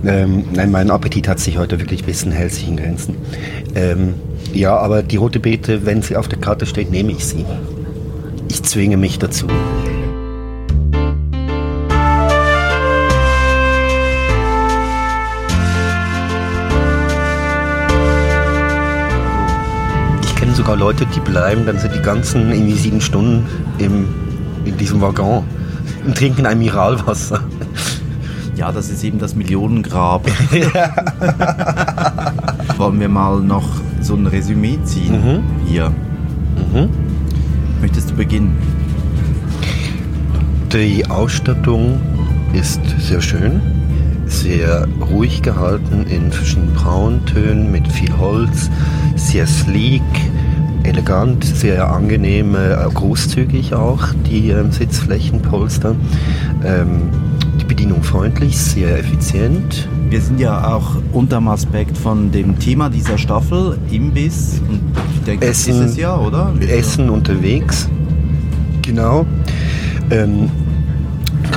[0.05, 3.17] Ähm, nein, mein Appetit hat sich heute wirklich ein bisschen hält sich in Grenzen.
[3.75, 4.15] Ähm,
[4.53, 7.45] ja, aber die rote Beete, wenn sie auf der Karte steht, nehme ich sie.
[8.49, 9.47] Ich zwinge mich dazu.
[20.59, 23.47] Sogar Leute, die bleiben, dann sind die ganzen in die sieben Stunden
[23.79, 24.09] im,
[24.65, 25.45] in diesem Waggon
[26.05, 27.43] und trinken ein Mineralwasser.
[28.57, 30.27] Ja, das ist eben das Millionengrab.
[32.77, 33.69] Wollen wir mal noch
[34.01, 35.43] so ein Resümee ziehen Mhm.
[35.65, 35.91] hier?
[35.91, 36.89] Mhm.
[37.81, 38.59] Möchtest du beginnen?
[40.73, 42.01] Die Ausstattung
[42.53, 43.61] ist sehr schön,
[44.27, 48.71] sehr ruhig gehalten in verschiedenen Brauntönen mit viel Holz,
[49.15, 50.03] sehr sleek,
[50.89, 55.95] elegant, sehr angenehm, äh, großzügig auch die ähm, Sitzflächenpolster.
[56.65, 57.11] Ähm,
[57.61, 59.89] die Bedienung freundlich, sehr effizient.
[60.09, 64.61] Wir sind ja auch unterm Aspekt von dem Thema dieser Staffel, Imbiss.
[64.69, 64.81] Und
[65.15, 66.53] ich denke, das Essen, ist es ja, oder?
[66.61, 67.89] Essen unterwegs.
[68.83, 69.27] Genau.
[70.11, 70.51] Ähm,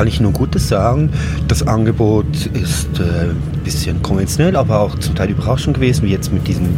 [0.02, 1.12] kann ich nur Gutes sagen.
[1.48, 6.34] Das Angebot ist äh, ein bisschen konventionell, aber auch zum Teil überraschend gewesen, wie jetzt
[6.34, 6.70] mit diesem,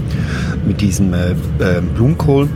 [0.67, 2.49] mit diesem äh, äh, Blumenkohl.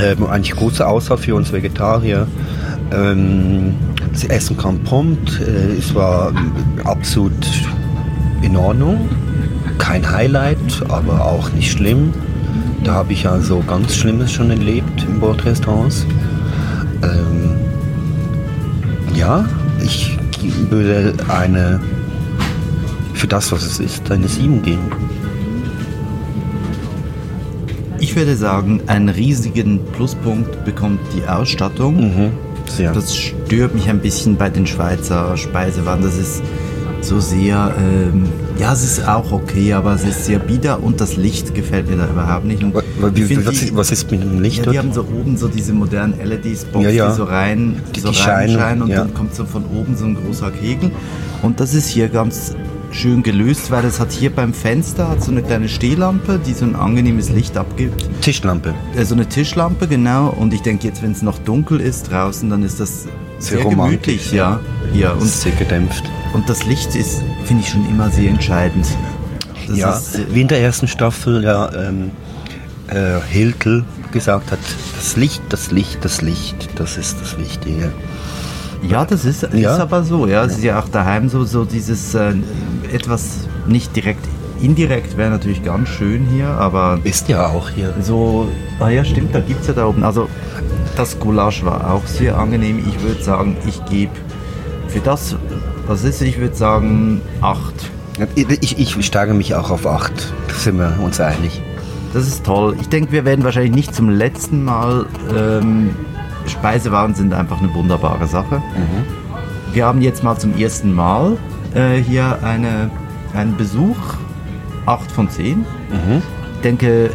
[0.00, 2.26] Ähm, eigentlich große Auswahl für uns Vegetarier.
[2.90, 3.74] Ähm,
[4.12, 5.40] das Essen kam prompt.
[5.40, 7.46] Äh, es war äh, absolut
[8.42, 9.08] in Ordnung.
[9.78, 12.12] Kein Highlight, aber auch nicht schlimm.
[12.82, 16.04] Da habe ich also ganz Schlimmes schon erlebt in Bordrestaurants.
[17.04, 17.35] Ähm,
[19.26, 19.44] ja,
[19.82, 20.16] ich
[20.70, 21.80] würde eine,
[23.12, 24.88] für das, was es ist, eine 7 geben.
[27.98, 31.96] Ich würde sagen, einen riesigen Pluspunkt bekommt die Ausstattung.
[31.96, 32.32] Mhm.
[32.66, 32.92] Sehr.
[32.92, 36.02] Das stört mich ein bisschen bei den Schweizer Speisewaren.
[36.02, 36.42] Das ist
[37.00, 41.16] so sehr, ähm, ja, es ist auch okay, aber es ist sehr bieder und das
[41.16, 42.62] Licht gefällt mir da überhaupt nicht.
[42.62, 45.36] Und wie, was, die- ist, was ist mit dem Licht Ja, die haben so oben
[45.36, 47.08] so diese modernen LED-Spots, Ja, ja.
[47.10, 48.98] die so rein, Die- so die scheinen, reinscheinen und ja.
[48.98, 50.90] dann kommt so von oben so ein großer Kegel.
[51.42, 52.54] Und das ist hier ganz
[52.92, 56.64] schön gelöst, weil das hat hier beim Fenster hat so eine kleine Stehlampe, die so
[56.64, 58.08] ein angenehmes Licht abgibt.
[58.22, 58.74] Tischlampe.
[58.96, 60.28] Äh, So eine Tischlampe, genau.
[60.30, 63.02] Und ich denke jetzt, wenn es noch dunkel ist draußen, dann ist das
[63.38, 64.60] sehr, Sehr gemütlich, ja.
[64.94, 65.12] Hier.
[65.12, 66.04] Und sehr gedämpft.
[66.32, 68.86] und das Licht ist, finde ich, schon immer sehr entscheidend.
[69.68, 72.12] Das ja, ist, wie in der ersten Staffel ja ähm,
[72.88, 74.58] äh, Hiltel gesagt hat,
[74.96, 77.92] das Licht, das Licht, das Licht, das ist das Wichtige.
[78.88, 79.74] Ja, das ist, Ja.
[79.74, 80.26] ist aber so.
[80.26, 82.34] Ja, es ist ja auch daheim so, so dieses äh,
[82.92, 84.24] etwas nicht direkt,
[84.60, 87.92] indirekt wäre natürlich ganz schön hier, aber Ist ja auch hier.
[88.00, 90.04] so, ah ja, stimmt, da gibt es ja da oben.
[90.04, 90.28] Also
[90.96, 92.78] das Gulasch war auch sehr angenehm.
[92.86, 94.12] Ich würde sagen, ich gebe
[94.88, 95.36] für das,
[95.86, 97.74] was ist, ich würde sagen, 8.
[98.34, 100.12] Ich, ich steige mich auch auf 8.
[100.48, 101.60] Da sind wir uns einig.
[102.16, 102.74] Das ist toll.
[102.80, 105.04] Ich denke, wir werden wahrscheinlich nicht zum letzten Mal.
[105.36, 105.90] Ähm,
[106.46, 108.62] Speisewaren sind einfach eine wunderbare Sache.
[109.74, 111.36] Wir haben jetzt mal zum ersten Mal
[111.74, 112.90] äh, hier eine,
[113.34, 113.98] einen Besuch.
[114.86, 115.66] 8 von 10.
[116.54, 117.10] Ich denke,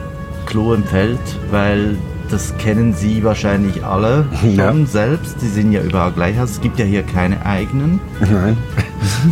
[0.46, 1.18] Klo im Feld,
[1.50, 1.98] weil
[2.30, 4.72] das kennen Sie wahrscheinlich alle schon Ja.
[4.86, 5.38] selbst.
[5.42, 6.38] Die sind ja überall gleich.
[6.40, 8.00] Also es gibt ja hier keine eigenen.
[8.20, 8.56] Nein.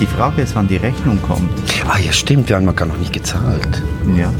[0.00, 1.50] Die Frage ist, wann die Rechnung kommt.
[1.86, 3.82] Ah ja, stimmt, wir haben noch gar noch nicht gezahlt.
[4.16, 4.32] Ja.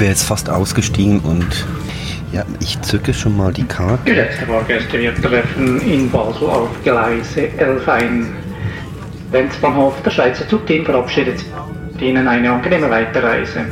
[0.00, 1.66] wäre jetzt fast ausgestiegen und
[2.32, 3.98] ja, ich zücke schon mal die Karte.
[4.04, 8.26] Geschätzte Fahrgäste, wir treffen in Basel auf Gleise 11 ein.
[9.32, 11.44] Lenzbahnhof, der Schweizer Zugteam verabschiedet
[12.00, 13.66] Ihnen eine angenehme Weiterreise.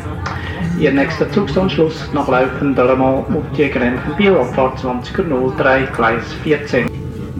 [0.78, 6.87] Ihr nächster Zugsanschluss nach Laufen Delemont Moutier Grenchen Biel Abfahrt 20.03 Gleis 14.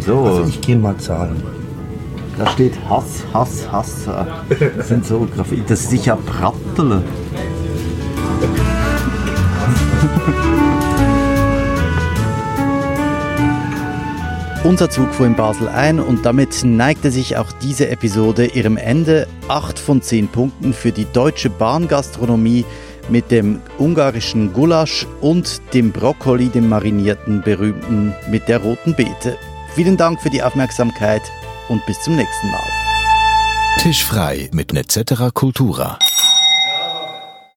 [0.08, 0.24] So.
[0.24, 1.36] Also ich gehe mal zahlen.
[2.38, 4.08] Da steht Hass, Hass, Hass.
[4.74, 5.66] Das sind so Grafik.
[5.66, 7.02] Das ist sicher Pratteln.
[14.64, 19.28] Unser Zug fuhr in Basel ein und damit neigte sich auch diese Episode ihrem Ende.
[19.48, 22.64] Acht von zehn Punkten für die deutsche Bahngastronomie
[23.10, 29.36] mit dem ungarischen Gulasch und dem Brokkoli, dem marinierten, berühmten mit der roten Beete.
[29.74, 31.22] Vielen Dank für die Aufmerksamkeit
[31.68, 32.66] und bis zum nächsten Mal.
[33.78, 35.98] Tisch frei mit Netzetera Cultura.